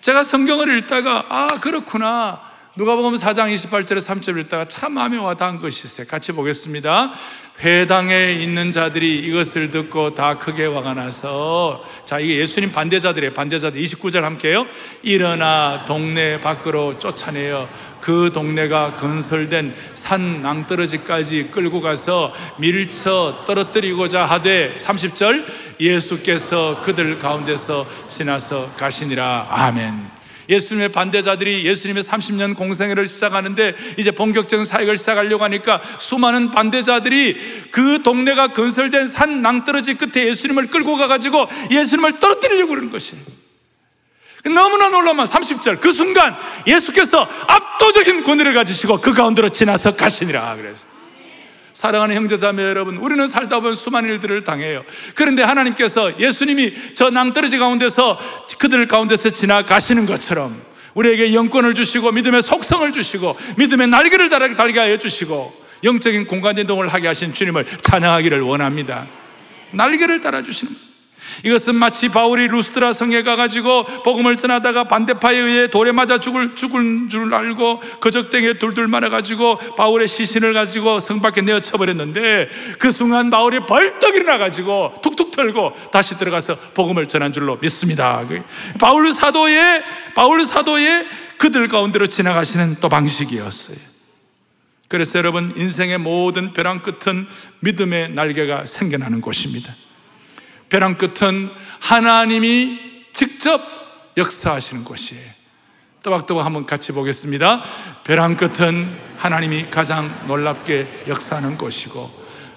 제가 0.00 0.22
성경을 0.24 0.78
읽다가 0.78 1.26
아 1.28 1.60
그렇구나. 1.60 2.49
누가복음 2.76 3.16
4장 3.16 3.52
28절에 3.52 3.98
3절 3.98 4.40
읽다가 4.42 4.64
참 4.64 4.92
마음에 4.92 5.16
와닿은 5.16 5.58
것이 5.58 5.88
있어요. 5.88 6.06
같이 6.06 6.30
보겠습니다. 6.30 7.10
회당에 7.58 8.30
있는 8.34 8.70
자들이 8.70 9.18
이것을 9.26 9.72
듣고 9.72 10.14
다 10.14 10.38
크게 10.38 10.66
화가 10.66 10.94
나서. 10.94 11.84
자 12.04 12.20
이게 12.20 12.36
예수님 12.36 12.70
반대자들의 12.70 13.34
반대자들 13.34 13.80
29절 13.82 14.20
함께요. 14.20 14.66
일어나 15.02 15.84
동네 15.84 16.40
밖으로 16.40 16.96
쫓아내어 17.00 17.68
그 18.00 18.30
동네가 18.32 18.94
건설된 19.00 19.74
산 19.94 20.40
낭떠러지까지 20.42 21.48
끌고 21.50 21.80
가서 21.80 22.32
밀쳐 22.58 23.42
떨어뜨리고자 23.48 24.26
하되 24.26 24.76
30절 24.78 25.44
예수께서 25.80 26.80
그들 26.82 27.18
가운데서 27.18 27.84
지나서 28.06 28.72
가시니라. 28.76 29.48
아멘 29.50 30.19
예수님의 30.48 30.90
반대자들이 30.90 31.64
예수님의 31.66 32.02
30년 32.02 32.56
공생애를 32.56 33.06
시작하는데 33.06 33.74
이제 33.98 34.10
본격적인 34.10 34.64
사역을 34.64 34.96
시작하려고 34.96 35.44
하니까 35.44 35.80
수많은 35.98 36.50
반대자들이 36.50 37.36
그 37.70 38.02
동네가 38.02 38.48
건설된 38.48 39.06
산 39.06 39.42
낭떠러지 39.42 39.94
끝에 39.94 40.26
예수님을 40.28 40.68
끌고 40.68 40.96
가가지고 40.96 41.46
예수님을 41.70 42.18
떨어뜨리려고 42.18 42.70
그러는 42.70 42.90
것이에요. 42.90 43.22
너무나 44.44 44.88
놀라면 44.88 45.26
30절 45.26 45.80
그 45.80 45.92
순간 45.92 46.36
예수께서 46.66 47.28
압도적인 47.46 48.24
권위를 48.24 48.54
가지시고 48.54 49.00
그 49.00 49.12
가운데로 49.12 49.50
지나서 49.50 49.96
가시니라 49.96 50.56
그래서 50.56 50.86
사랑하는 51.72 52.16
형제자매 52.16 52.62
여러분, 52.62 52.96
우리는 52.96 53.26
살다 53.26 53.60
보면 53.60 53.74
수많은 53.74 54.10
일들을 54.10 54.42
당해요. 54.42 54.84
그런데 55.14 55.42
하나님께서 55.42 56.18
예수님이 56.18 56.74
저 56.94 57.10
낭떠러지 57.10 57.58
가운데서 57.58 58.18
그들 58.58 58.86
가운데서 58.86 59.30
지나가시는 59.30 60.06
것처럼 60.06 60.62
우리에게 60.94 61.34
영권을 61.34 61.74
주시고 61.74 62.12
믿음의 62.12 62.42
속성을 62.42 62.90
주시고 62.92 63.36
믿음의 63.58 63.88
날개를 63.88 64.28
달게 64.28 64.78
하여 64.78 64.96
주시고 64.96 65.52
영적인 65.84 66.26
공간 66.26 66.58
이동을 66.58 66.88
하게 66.88 67.06
하신 67.06 67.32
주님을 67.32 67.64
찬양하기를 67.64 68.40
원합니다. 68.40 69.06
날개를 69.70 70.20
달아주시는 70.20 70.89
이것은 71.44 71.74
마치 71.74 72.08
바울이 72.08 72.48
루스드라 72.48 72.92
성에 72.92 73.22
가가지고 73.22 73.84
복음을 74.04 74.36
전하다가 74.36 74.84
반대파에 74.84 75.36
의해 75.36 75.66
돌에 75.68 75.92
맞아 75.92 76.18
죽을, 76.18 76.54
죽을 76.54 77.08
줄 77.08 77.32
알고 77.32 77.80
거적땡에 78.00 78.54
둘둘 78.54 78.88
말아가지고 78.88 79.58
바울의 79.76 80.08
시신을 80.08 80.52
가지고 80.52 81.00
성 81.00 81.20
밖에 81.20 81.40
내어 81.40 81.60
쳐버렸는데 81.60 82.48
그 82.78 82.90
순간 82.90 83.30
바울이 83.30 83.60
벌떡 83.66 84.14
일어나가지고 84.14 84.94
툭툭 85.02 85.30
털고 85.30 85.72
다시 85.92 86.18
들어가서 86.18 86.56
복음을 86.74 87.06
전한 87.06 87.32
줄로 87.32 87.56
믿습니다. 87.56 88.24
그 88.26 88.42
바울 88.78 89.12
사도의, 89.12 89.82
바울 90.14 90.44
사도의 90.44 91.06
그들 91.38 91.68
가운데로 91.68 92.06
지나가시는 92.06 92.76
또 92.80 92.88
방식이었어요. 92.88 93.76
그래서 94.88 95.18
여러분 95.18 95.54
인생의 95.56 95.98
모든 95.98 96.52
벼랑 96.52 96.82
끝은 96.82 97.28
믿음의 97.60 98.10
날개가 98.10 98.64
생겨나는 98.64 99.20
곳입니다. 99.20 99.76
벼랑 100.70 100.96
끝은 100.96 101.50
하나님이 101.80 103.04
직접 103.12 103.60
역사하시는 104.16 104.84
곳이에요. 104.84 105.40
또박또박 106.02 106.46
한번 106.46 106.64
같이 106.64 106.92
보겠습니다. 106.92 107.62
벼랑 108.04 108.36
끝은 108.36 108.88
하나님이 109.18 109.68
가장 109.68 110.26
놀랍게 110.26 111.04
역사하는 111.08 111.58
곳이고 111.58 112.10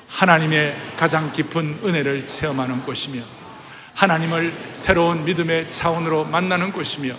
하나님의 0.07 0.77
가장 0.95 1.31
깊은 1.33 1.79
은혜를 1.83 2.27
체험하는 2.27 2.83
곳이며 2.83 3.21
하나님을 3.95 4.53
새로운 4.73 5.25
믿음의 5.25 5.71
차원으로 5.71 6.25
만나는 6.25 6.71
곳이며 6.71 7.15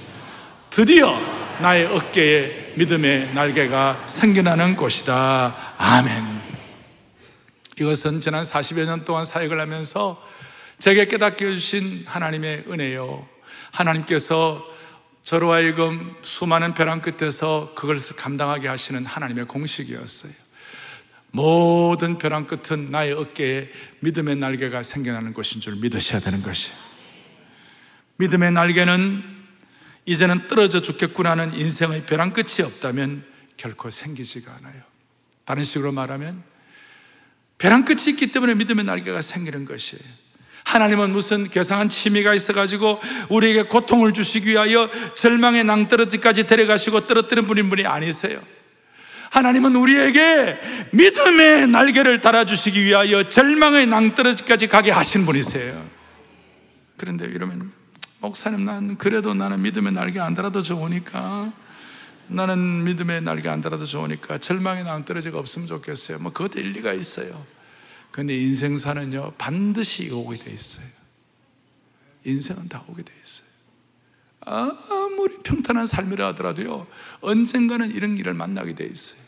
드디어 0.70 1.20
나의 1.60 1.86
어깨에 1.86 2.74
믿음의 2.76 3.34
날개가 3.34 4.02
생겨나는 4.06 4.76
곳이다. 4.76 5.74
아멘. 5.76 6.42
이것은 7.80 8.20
지난 8.20 8.42
40여 8.42 8.86
년 8.86 9.04
동안 9.04 9.24
사역을 9.24 9.60
하면서 9.60 10.20
제게 10.78 11.06
깨닫게 11.06 11.46
해주신 11.46 12.04
하나님의 12.06 12.64
은혜요. 12.68 13.28
하나님께서 13.70 14.64
저로 15.22 15.52
하여금 15.52 16.14
수많은 16.22 16.74
벼랑 16.74 17.00
끝에서 17.00 17.72
그것을 17.74 18.16
감당하게 18.16 18.68
하시는 18.68 19.04
하나님의 19.06 19.46
공식이었어요. 19.46 20.32
모든 21.30 22.18
벼랑 22.18 22.46
끝은 22.46 22.90
나의 22.90 23.12
어깨에 23.12 23.70
믿음의 24.00 24.36
날개가 24.36 24.82
생겨나는 24.82 25.32
것인 25.32 25.60
줄 25.60 25.76
믿으셔야 25.76 26.20
되는 26.20 26.42
것이. 26.42 26.70
믿음의 28.18 28.52
날개는 28.52 29.22
이제는 30.06 30.46
떨어져 30.48 30.80
죽겠구나 30.80 31.32
하는 31.32 31.54
인생의 31.54 32.06
벼랑 32.06 32.32
끝이 32.32 32.62
없다면 32.62 33.24
결코 33.56 33.90
생기지가 33.90 34.54
않아요. 34.58 34.82
다른 35.44 35.62
식으로 35.62 35.90
말하면 35.90 36.42
벼랑 37.58 37.84
끝이 37.84 38.10
있기 38.10 38.30
때문에 38.30 38.54
믿음의 38.54 38.84
날개가 38.84 39.22
생기는 39.22 39.64
것이에요. 39.64 40.04
하나님은 40.64 41.12
무슨 41.12 41.48
괴상한 41.50 41.88
취미가 41.88 42.34
있어가지고 42.34 43.00
우리에게 43.28 43.62
고통을 43.64 44.12
주시기 44.12 44.48
위하여 44.48 44.90
절망의 45.14 45.64
낭떠러지까지 45.64 46.44
데려가시고 46.44 47.06
떨어뜨린 47.06 47.46
분인 47.46 47.68
분이 47.68 47.86
아니세요. 47.86 48.40
하나님은 49.30 49.74
우리에게 49.76 50.58
믿음의 50.92 51.66
날개를 51.66 52.20
달아주시기 52.20 52.84
위하여 52.84 53.28
절망의 53.28 53.86
낭떠러지까지 53.86 54.68
가게 54.68 54.90
하신 54.90 55.26
분이세요. 55.26 55.84
그런데 56.96 57.26
이러면 57.26 57.72
목사님 58.20 58.64
난 58.64 58.96
그래도 58.96 59.34
나는 59.34 59.60
믿음의 59.62 59.92
날개 59.92 60.20
안 60.20 60.34
달아도 60.34 60.62
좋으니까 60.62 61.52
나는 62.28 62.84
믿음의 62.84 63.22
날개 63.22 63.48
안 63.48 63.60
달아도 63.60 63.84
좋으니까 63.84 64.38
절망의 64.38 64.84
낭떠러지가 64.84 65.38
없으면 65.38 65.66
좋겠어요. 65.66 66.18
뭐 66.20 66.32
그것도 66.32 66.60
일리가 66.60 66.92
있어요. 66.92 67.44
근데 68.14 68.36
인생사는요, 68.36 69.32
반드시 69.38 70.08
오게 70.08 70.38
돼 70.38 70.52
있어요. 70.52 70.86
인생은 72.22 72.68
다 72.68 72.84
오게 72.86 73.02
돼 73.02 73.12
있어요. 73.20 73.48
아무리 74.38 75.38
평탄한 75.42 75.86
삶이라 75.86 76.28
하더라도요, 76.28 76.86
언젠가는 77.22 77.90
이런 77.90 78.16
일을 78.16 78.32
만나게 78.32 78.76
돼 78.76 78.84
있어요. 78.84 79.20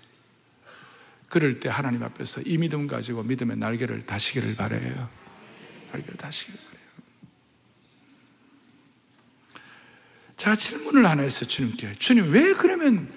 그럴 1.28 1.58
때 1.58 1.68
하나님 1.68 2.04
앞에서 2.04 2.42
이 2.42 2.58
믿음 2.58 2.86
가지고 2.86 3.24
믿음의 3.24 3.56
날개를 3.56 4.06
다시기를 4.06 4.54
바래요. 4.54 5.10
날개를 5.90 6.16
다시기를 6.16 6.60
바래요. 6.60 6.86
제가 10.36 10.54
질문을 10.54 11.04
하나 11.06 11.22
했어요, 11.22 11.48
주님께. 11.48 11.94
주님, 11.98 12.32
왜 12.32 12.54
그러면 12.54 13.12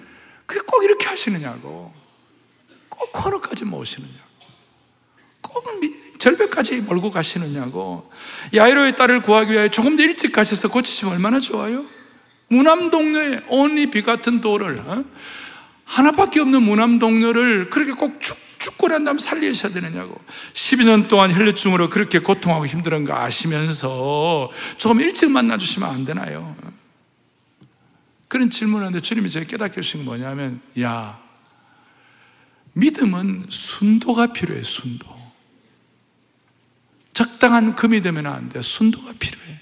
그게 0.47 0.61
꼭 0.61 0.83
이렇게 0.83 1.05
하시느냐고. 1.05 1.93
꼭 2.89 3.11
코너까지 3.11 3.65
모시느냐고. 3.65 4.28
꼭 5.49 5.69
절벽까지 6.19 6.81
몰고 6.81 7.11
가시느냐고. 7.11 8.09
야이로의 8.53 8.95
딸을 8.95 9.21
구하기 9.21 9.53
위해 9.53 9.69
조금 9.69 9.95
더 9.95 10.03
일찍 10.03 10.31
가셔서 10.31 10.67
고치시면 10.69 11.13
얼마나 11.13 11.39
좋아요? 11.39 11.85
무남동료의 12.49 13.45
온리 13.47 13.89
같은 14.01 14.41
돌을, 14.41 14.79
어? 14.79 15.05
하나밖에 15.85 16.39
없는 16.41 16.61
무남동료를 16.63 17.69
그렇게 17.69 17.93
꼭 17.93 18.21
죽, 18.21 18.37
죽고 18.59 18.89
난 18.89 19.05
다음 19.05 19.17
살리셔야 19.17 19.71
되느냐고. 19.71 20.19
12년 20.53 21.07
동안 21.07 21.33
혈류증으로 21.33 21.89
그렇게 21.89 22.19
고통하고 22.19 22.65
힘든 22.65 23.05
거 23.05 23.15
아시면서 23.15 24.51
조금 24.77 24.99
일찍 24.99 25.31
만나주시면 25.31 25.89
안 25.89 26.05
되나요? 26.05 26.55
그런 28.27 28.49
질문을 28.49 28.85
하는데 28.85 29.01
주님이 29.01 29.29
제가 29.29 29.47
깨닫게 29.47 29.77
해주신 29.77 30.05
건 30.05 30.05
뭐냐면, 30.05 30.61
야, 30.81 31.19
믿음은 32.73 33.45
순도가 33.49 34.33
필요해, 34.33 34.61
순도. 34.63 35.08
적당한 37.19 37.75
금이 37.75 37.99
되면 37.99 38.27
안 38.27 38.47
돼. 38.47 38.61
순도가 38.61 39.11
필요해. 39.19 39.59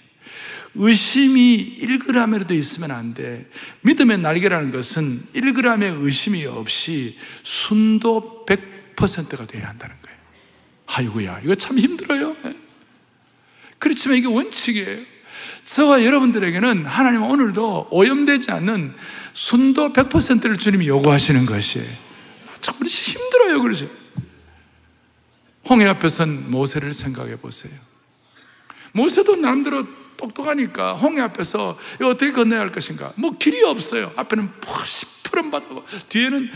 의심이 0.75 1.79
1g이라도 1.81 2.51
있으면 2.51 2.91
안 2.91 3.15
돼. 3.15 3.49
믿음의 3.81 4.19
날개라는 4.19 4.71
것은 4.71 5.23
1g의 5.33 6.03
의심이 6.03 6.45
없이 6.45 7.17
순도 7.41 8.45
100%가 8.47 9.47
돼야 9.47 9.69
한다는 9.69 9.95
거예요. 10.03 10.17
아이고야, 10.85 11.41
이거 11.43 11.55
참 11.55 11.79
힘들어요. 11.79 12.37
예. 12.45 12.53
그렇지만 13.79 14.19
이게 14.19 14.27
원칙이에요. 14.27 14.99
저와 15.63 16.05
여러분들에게는 16.05 16.85
하나님 16.85 17.23
오늘도 17.23 17.87
오염되지 17.89 18.51
않는 18.51 18.93
순도 19.33 19.93
100%를 19.93 20.57
주님이 20.57 20.87
요구하시는 20.89 21.47
것이에요. 21.47 21.89
참 22.61 22.75
힘들어요, 22.85 23.63
그러죠. 23.63 23.89
홍해 25.69 25.87
앞에 25.87 26.09
선 26.09 26.49
모세를 26.49 26.93
생각해 26.93 27.37
보세요. 27.37 27.73
모세도 28.93 29.35
나름대로 29.37 29.85
똑똑하니까 30.17 30.93
홍해 30.95 31.21
앞에서 31.21 31.77
어떻게 32.03 32.31
건너야 32.31 32.61
할 32.61 32.71
것인가? 32.71 33.11
뭐 33.15 33.37
길이 33.37 33.63
없어요. 33.63 34.11
앞에는 34.15 34.49
푸른 35.23 35.51
바다고 35.51 35.83
뒤에는 36.09 36.49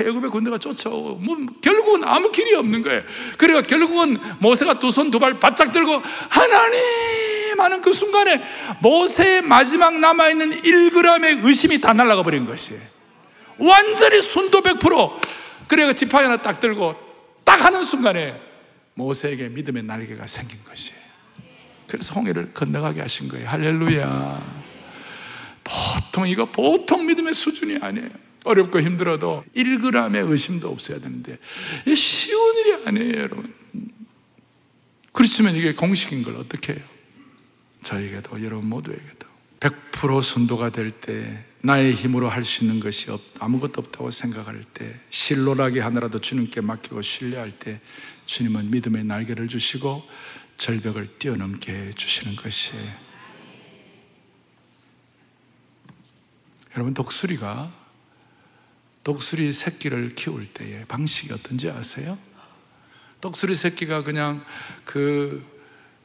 애굽의 0.00 0.30
군대가 0.30 0.58
쫓아오고 0.58 1.14
뭐 1.16 1.36
결국은 1.62 2.04
아무 2.04 2.30
길이 2.30 2.54
없는 2.54 2.82
거예요. 2.82 3.02
그래가 3.38 3.62
결국은 3.62 4.18
모세가 4.40 4.78
두 4.78 4.88
손 4.90 5.10
두 5.10 5.18
발 5.18 5.40
바짝 5.40 5.72
들고 5.72 6.02
하나님 6.28 6.80
하는 7.58 7.80
그 7.80 7.92
순간에 7.92 8.42
모세의 8.82 9.42
마지막 9.42 9.98
남아 9.98 10.28
있는 10.28 10.50
1g의 10.60 11.44
의심이 11.44 11.80
다 11.80 11.94
날아가 11.94 12.22
버린 12.22 12.44
것이에요. 12.44 12.82
완전히 13.58 14.20
순도 14.20 14.60
100% 14.60 15.18
그래가 15.66 15.94
지팡이 15.94 16.24
하나 16.24 16.36
딱 16.36 16.60
들고 16.60 16.92
딱 17.46 17.64
하는 17.64 17.84
순간에 17.84 18.38
모세에게 18.94 19.48
믿음의 19.50 19.84
날개가 19.84 20.26
생긴 20.26 20.58
것이에요. 20.64 21.00
그래서 21.86 22.12
홍해를 22.14 22.52
건너가게 22.52 23.00
하신 23.00 23.28
거예요. 23.28 23.48
할렐루야. 23.48 24.64
보통 25.62 26.26
이거 26.26 26.50
보통 26.50 27.06
믿음의 27.06 27.32
수준이 27.34 27.78
아니에요. 27.80 28.10
어렵고 28.44 28.80
힘들어도 28.80 29.44
1g의 29.54 30.28
의심도 30.28 30.68
없어야 30.68 30.98
되는데 30.98 31.38
쉬운 31.94 32.56
일이 32.56 32.74
아니에요, 32.84 33.14
여러분. 33.14 33.54
그렇지만 35.12 35.54
이게 35.54 35.72
공식인 35.72 36.24
걸 36.24 36.36
어떻게 36.36 36.74
해요? 36.74 36.82
저에게도 37.84 38.42
여러분 38.44 38.68
모두에게도 38.68 39.25
100% 39.60 40.22
순도가 40.22 40.70
될 40.70 40.90
때 40.90 41.44
나의 41.66 41.94
힘으로 41.94 42.28
할 42.28 42.44
수 42.44 42.62
있는 42.62 42.78
것이 42.78 43.10
없, 43.10 43.20
아무것도 43.40 43.80
없다고 43.80 44.12
생각할 44.12 44.62
때, 44.72 45.00
실로라기 45.10 45.80
하나라도 45.80 46.20
주님께 46.20 46.60
맡기고 46.60 47.02
신뢰할 47.02 47.58
때, 47.58 47.80
주님은 48.26 48.70
믿음의 48.70 49.02
날개를 49.02 49.48
주시고 49.48 50.08
절벽을 50.58 51.18
뛰어넘게 51.18 51.72
해 51.72 51.92
주시는 51.92 52.36
것이에요. 52.36 52.92
여러분, 56.76 56.94
독수리가 56.94 57.72
독수리 59.02 59.52
새끼를 59.52 60.10
키울 60.10 60.46
때의 60.46 60.84
방식이 60.86 61.32
어떤지 61.32 61.68
아세요? 61.68 62.16
독수리 63.20 63.56
새끼가 63.56 64.04
그냥 64.04 64.44
그, 64.84 65.44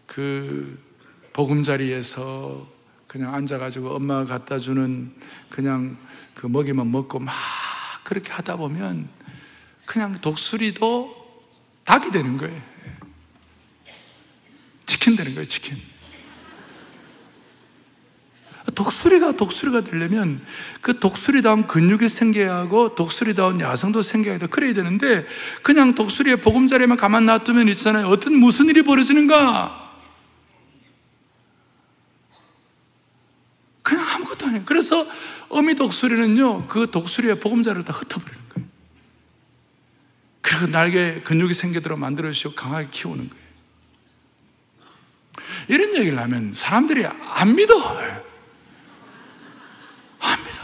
그 0.08 0.80
보금자리에서 1.34 2.81
그냥 3.12 3.34
앉아가지고 3.34 3.94
엄마가 3.94 4.24
갖다 4.24 4.58
주는 4.58 5.14
그냥 5.50 5.98
그 6.34 6.48
먹이만 6.48 6.90
먹고 6.90 7.20
막 7.20 7.36
그렇게 8.06 8.32
하다 8.32 8.56
보면 8.56 9.10
그냥 9.86 10.14
독수리도 10.22 11.44
닭이 11.84 12.10
되는 12.12 12.38
거예요. 12.38 12.62
치킨 14.86 15.18
되는 15.18 15.34
거예요, 15.34 15.46
치킨. 15.46 15.76
독수리가 18.76 19.34
독수리가 19.34 19.82
되려면 19.82 20.42
그 20.80 20.98
독수리다운 20.98 21.68
근육이 21.68 22.08
생겨야 22.08 22.56
하고 22.56 22.96
독수리다운 22.96 23.60
야성도 23.60 24.04
생겨야 24.04 24.38
돼. 24.38 24.48
그래야 24.48 24.74
되는데 24.74 25.26
그냥 25.64 25.96
독수리의 25.96 26.40
보금자리만 26.40 26.96
가만 26.96 27.26
놔두면 27.26 27.68
있잖아요. 27.68 28.08
어떤 28.08 28.36
무슨 28.36 28.70
일이 28.70 28.84
벌어지는가? 28.84 29.91
그만해요. 34.52 34.64
그래서 34.66 35.06
어미 35.50 35.76
독수리는요, 35.76 36.68
그 36.68 36.90
독수리의 36.92 37.40
보금자를 37.40 37.84
다 37.84 37.94
흩어버리는 37.94 38.50
거예요. 38.50 38.68
그리고 40.42 40.68
날개 40.68 41.22
근육이 41.22 41.54
생기도록 41.54 42.00
만들어주시고 42.00 42.56
강하게 42.56 42.88
키우는 42.92 43.30
거예요. 43.30 43.42
이런 45.68 45.96
얘기를 45.96 46.18
하면 46.20 46.54
사람들이 46.54 47.06
안 47.06 47.56
믿어. 47.56 47.98
안 50.20 50.44
믿어. 50.44 50.62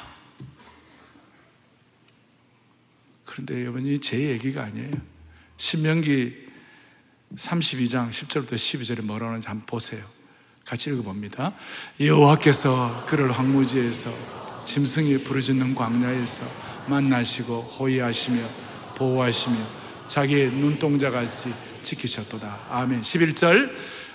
그런데 3.26 3.62
여러분 3.62 3.86
이 3.86 4.00
제 4.00 4.18
얘기가 4.18 4.64
아니에요. 4.64 4.92
신명기 5.58 6.48
32장 7.36 8.10
10절부터 8.10 8.54
12절에 8.54 9.02
뭐라고 9.02 9.30
하는지 9.30 9.48
한번 9.48 9.66
보세요. 9.66 10.04
같이 10.68 10.90
읽어봅니다. 10.90 11.54
여호와께서 11.98 13.06
그를 13.08 13.32
황무지에서 13.32 14.12
짐승이 14.66 15.20
부르짖는 15.20 15.74
광야에서 15.74 16.44
만나시고 16.88 17.62
호위하시며 17.80 18.42
보호하시며 18.98 19.56
자기의 20.08 20.52
눈동자같이 20.52 21.54
지키셨도다. 21.84 22.60
아멘. 22.70 23.00
11절 23.00 23.72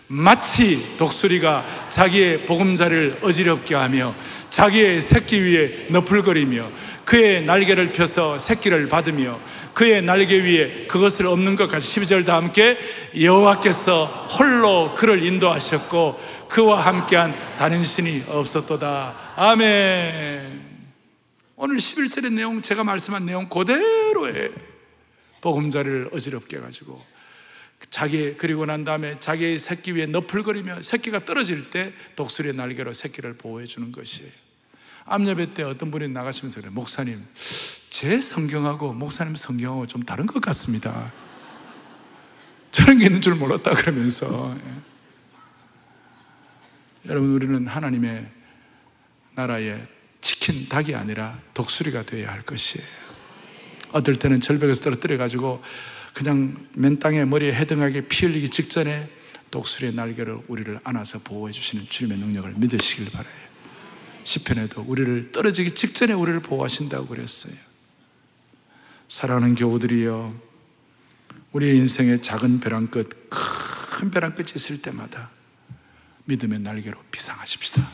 마치 0.09 0.95
독수리가 0.99 1.65
자기의 1.89 2.45
보금자리를 2.45 3.21
어지럽게 3.23 3.75
하며 3.75 4.15
자기의 4.51 5.01
새끼 5.01 5.41
위에 5.41 5.87
너풀거리며 5.89 6.71
그의 7.05 7.45
날개를 7.45 7.93
펴서 7.93 8.39
새끼를 8.39 8.89
받으며 8.89 9.41
그의 9.75 10.03
날개 10.03 10.43
위에 10.43 10.87
그것을 10.87 11.27
없는 11.27 11.57
것 11.57 11.69
같이 11.69 12.01
12절 12.01 12.25
다 12.25 12.37
함께 12.37 12.79
여호와께서 13.21 14.07
홀로 14.07 14.95
그를 14.95 15.23
인도하셨고 15.23 16.21
그와 16.49 16.81
함께한 16.87 17.35
다른 17.59 17.83
신이 17.83 18.25
없었도다 18.29 19.35
아멘 19.37 20.63
오늘 21.57 21.77
11절의 21.77 22.33
내용 22.33 22.63
제가 22.63 22.85
말씀한 22.85 23.27
내용 23.27 23.49
그대로의 23.49 24.53
보금자리를 25.41 26.11
어지럽게 26.13 26.59
해가지고 26.59 27.13
자기 27.91 28.35
그리고 28.37 28.65
난 28.65 28.85
다음에 28.85 29.19
자기의 29.19 29.59
새끼 29.59 29.93
위에 29.93 30.07
너풀거리며 30.07 30.83
새끼가 30.83 31.25
떨어질 31.25 31.71
때 31.71 31.93
독수리의 32.17 32.55
날개로 32.55 32.93
새끼를 32.93 33.35
보호해 33.35 33.67
주는 33.67 33.93
것이에요. 33.93 34.42
암예배 35.05 35.55
때 35.55 35.63
어떤 35.63 35.91
분이 35.91 36.09
나가시면서 36.09 36.61
그래 36.61 36.71
목사님 36.71 37.25
제 37.91 38.21
성경하고 38.21 38.93
목사님 38.93 39.37
성경하고 39.37 39.87
좀 39.87 40.03
다른 40.03 40.27
것 40.27 40.41
같습니다. 40.41 41.13
저런 42.71 42.99
게 42.99 43.07
있는 43.07 43.21
줄 43.21 43.35
몰랐다 43.35 43.73
그러면서 43.73 44.57
예. 44.57 44.83
여러분 47.11 47.33
우리는 47.33 47.67
하나님의 47.67 48.27
나라에 49.35 49.83
치킨 50.21 50.69
닭이 50.69 50.95
아니라 50.95 51.39
독수리가 51.53 52.05
되어야 52.05 52.31
할 52.31 52.43
것이에요. 52.43 52.87
어떨 53.93 54.15
때는 54.17 54.41
절벽에서 54.41 54.83
떨어뜨려 54.85 55.19
가지고 55.19 55.63
그냥 56.15 56.67
맨 56.75 56.99
땅에 56.99 57.25
머리에 57.25 57.53
헤등하게 57.53 58.09
피 58.09 58.27
흘리기 58.27 58.49
직전에 58.49 59.09
독수리의 59.51 59.95
날개를 59.95 60.39
우리를 60.49 60.79
안아서 60.85 61.19
보호해 61.21 61.53
주시는 61.53 61.87
주님의 61.89 62.19
능력을 62.19 62.55
믿으시길 62.57 63.11
바라요. 63.11 63.52
시편에도 64.25 64.83
우리를 64.83 65.33
떨어지기 65.33 65.73
직전에 65.73 66.13
우리를 66.13 66.41
보호하신다고 66.41 67.07
그랬어요. 67.09 67.55
사랑하는 69.09 69.55
교우들이여, 69.55 70.35
우리의 71.53 71.77
인생의 71.77 72.23
작은 72.23 72.61
벼랑 72.61 72.87
끝, 72.87 73.09
큰 73.29 74.11
벼랑 74.11 74.35
끝이 74.35 74.53
있을 74.57 74.81
때마다 74.81 75.31
믿음의 76.25 76.61
날개로 76.61 76.99
비상하십시다. 77.11 77.87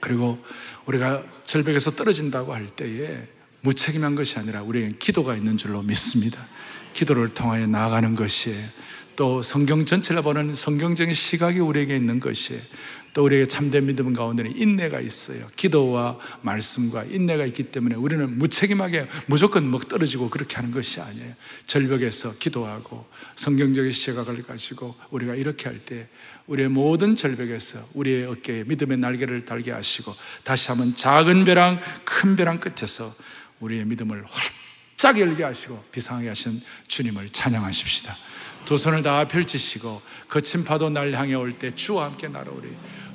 그리고 0.00 0.44
우리가 0.84 1.22
절벽에서 1.44 1.92
떨어진다고 1.92 2.52
할 2.52 2.66
때에 2.66 3.26
무책임한 3.62 4.14
것이 4.14 4.38
아니라 4.38 4.62
우리에겐 4.62 4.98
기도가 4.98 5.34
있는 5.34 5.56
줄로 5.56 5.80
믿습니다. 5.80 6.46
기도를 6.92 7.30
통하여 7.30 7.66
나아가는 7.66 8.14
것이 8.14 8.54
또 9.16 9.42
성경 9.42 9.84
전체를 9.84 10.22
보는 10.22 10.54
성경적인 10.54 11.14
시각이 11.14 11.60
우리에게 11.60 11.96
있는 11.96 12.18
것이 12.20 12.60
또 13.12 13.24
우리에게 13.24 13.46
참된 13.46 13.86
믿음 13.86 14.12
가운데는 14.12 14.56
인내가 14.56 15.00
있어요. 15.00 15.46
기도와 15.54 16.18
말씀과 16.42 17.04
인내가 17.04 17.46
있기 17.46 17.64
때문에 17.64 17.94
우리는 17.94 18.38
무책임하게 18.38 19.06
무조건 19.26 19.70
먹 19.70 19.88
떨어지고 19.88 20.30
그렇게 20.30 20.56
하는 20.56 20.72
것이 20.72 21.00
아니에요. 21.00 21.34
절벽에서 21.66 22.34
기도하고 22.38 23.06
성경적인 23.36 23.92
시각을 23.92 24.42
가지고 24.42 24.96
우리가 25.10 25.36
이렇게 25.36 25.68
할 25.68 25.84
때 25.84 26.08
우리의 26.46 26.68
모든 26.68 27.16
절벽에서 27.16 27.78
우리의 27.94 28.26
어깨에 28.26 28.64
믿음의 28.64 28.98
날개를 28.98 29.44
달게 29.44 29.70
하시고 29.70 30.14
다시 30.42 30.68
한번 30.68 30.94
작은 30.94 31.44
벼랑 31.44 31.80
큰 32.04 32.36
벼랑 32.36 32.60
끝에서 32.60 33.14
우리의 33.60 33.84
믿음을 33.86 34.24
활짝 34.24 35.18
열게 35.20 35.44
하시고 35.44 35.84
비상하게 35.92 36.28
하신 36.28 36.60
주님을 36.88 37.28
찬양하십시다. 37.30 38.16
두 38.64 38.78
손을 38.78 39.02
다 39.02 39.24
펼치시고 39.26 40.00
거친 40.28 40.64
파도 40.64 40.88
날 40.90 41.12
향해 41.12 41.34
올 41.34 41.52
때 41.52 41.70
주와 41.74 42.06
함께 42.06 42.28
날아오리. 42.28 42.68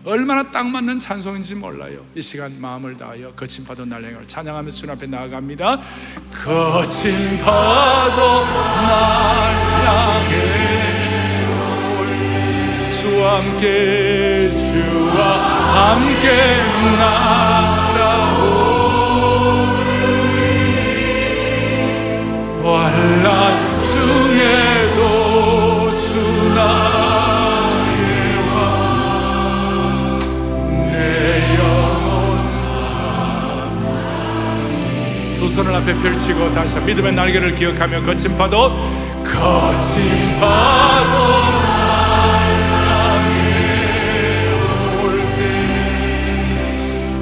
얼마나 0.05 0.49
딱 0.49 0.65
맞는 0.67 0.99
찬송인지 0.99 1.55
몰라요. 1.55 2.05
이 2.15 2.21
시간 2.21 2.59
마음을 2.61 2.95
다하여 2.95 3.31
거친 3.33 3.65
파도 3.65 3.83
날 3.85 4.03
향해 4.03 4.15
찬양하면서 4.27 4.77
주님 4.77 4.95
앞에 4.95 5.07
나아갑니다. 5.07 5.77
거친 6.31 7.37
파도 7.39 8.45
날 8.45 9.53
향해 9.85 10.35
올 11.99 12.93
주와 12.93 13.39
함께 13.41 14.49
주와 14.49 15.95
함께 15.95 16.27
날 16.97 17.58
두 35.69 35.75
손을 35.75 35.75
앞에 35.75 35.93
펼치고 35.99 36.53
다시 36.53 36.79
믿음의 36.79 37.13
날개를 37.13 37.53
기억하며 37.53 38.01
거친 38.01 38.35
파도 38.35 38.73
거친 39.23 40.39
파도 40.39 41.19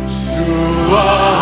주와 0.07 1.01
함께 1.01 1.36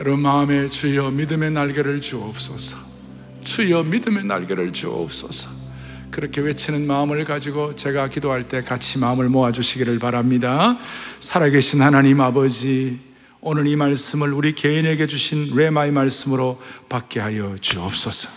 여러분 0.00 0.22
마음에 0.22 0.66
주여 0.66 1.10
믿음의 1.10 1.50
날개를 1.50 2.00
주옵소서 2.00 2.78
주여 3.44 3.82
믿음의 3.82 4.24
날개를 4.24 4.72
주옵소서 4.72 5.50
그렇게 6.10 6.40
외치는 6.40 6.86
마음을 6.86 7.22
가지고 7.24 7.76
제가 7.76 8.08
기도할 8.08 8.48
때 8.48 8.62
같이 8.62 8.98
마음을 8.98 9.28
모아주시기를 9.28 9.98
바랍니다. 9.98 10.78
살아계신 11.20 11.82
하나님 11.82 12.20
아버지, 12.20 12.98
오늘 13.40 13.68
이 13.68 13.76
말씀을 13.76 14.32
우리 14.32 14.54
개인에게 14.54 15.06
주신 15.06 15.54
레마의 15.54 15.92
말씀으로 15.92 16.60
받게 16.88 17.20
하여 17.20 17.54
주옵소서. 17.60 18.28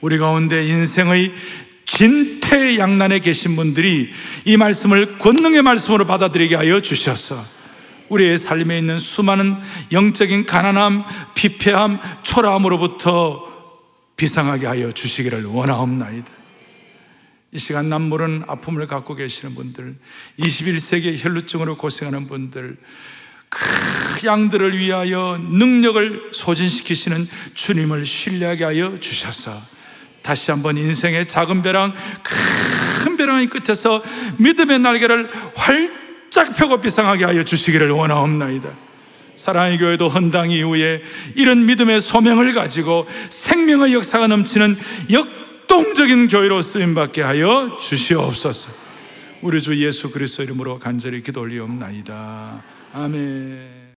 우리 0.00 0.16
가운데 0.18 0.66
인생의 0.66 1.34
진퇴양난에 1.84 3.18
계신 3.18 3.56
분들이 3.56 4.10
이 4.46 4.56
말씀을 4.56 5.18
권능의 5.18 5.62
말씀으로 5.62 6.06
받아들이게 6.06 6.54
하여 6.54 6.80
주셔서 6.80 7.55
우리의 8.08 8.38
삶에 8.38 8.78
있는 8.78 8.98
수많은 8.98 9.56
영적인 9.92 10.46
가난함, 10.46 11.04
피폐함, 11.34 12.00
초라함으로부터 12.22 13.56
비상하게 14.16 14.66
하여 14.66 14.92
주시기를 14.92 15.44
원하옵나이다. 15.44 16.30
이 17.52 17.58
시간 17.58 17.88
남모른 17.88 18.44
아픔을 18.46 18.86
갖고 18.86 19.14
계시는 19.14 19.54
분들, 19.54 19.96
21세기 20.38 21.16
혈루증으로 21.22 21.76
고생하는 21.76 22.26
분들, 22.26 22.76
그 23.48 24.26
양들을 24.26 24.76
위하여 24.76 25.38
능력을 25.40 26.30
소진시키시는 26.32 27.28
주님을 27.54 28.04
신뢰하게 28.04 28.64
하여 28.64 28.98
주셔서 28.98 29.60
다시 30.22 30.50
한번 30.50 30.76
인생의 30.76 31.28
작은 31.28 31.62
벼랑, 31.62 31.94
큰 32.22 33.16
벼랑의 33.16 33.46
끝에서 33.46 34.02
믿음의 34.38 34.80
날개를 34.80 35.30
활짝 35.54 36.05
펴고 36.44 36.80
비상하게 36.80 37.24
하여 37.24 37.42
주시기를 37.42 37.90
원하옵나이다. 37.90 38.68
사랑의 39.36 39.78
교회도 39.78 40.08
헌당 40.08 40.50
이후에 40.50 41.02
이런 41.34 41.66
믿음의 41.66 42.00
소명을 42.00 42.54
가지고 42.54 43.06
생명의 43.28 43.92
역사가 43.92 44.26
넘치는 44.26 44.76
역동적인 45.10 46.28
교회로 46.28 46.62
쓰임받게 46.62 47.22
하여 47.22 47.78
주시옵소서. 47.80 48.70
우리 49.42 49.60
주 49.60 49.76
예수 49.84 50.10
그리스도 50.10 50.42
이름으로 50.42 50.78
간절히 50.78 51.22
기도 51.22 51.42
올리옵나이다. 51.42 52.62
아멘. 52.94 53.75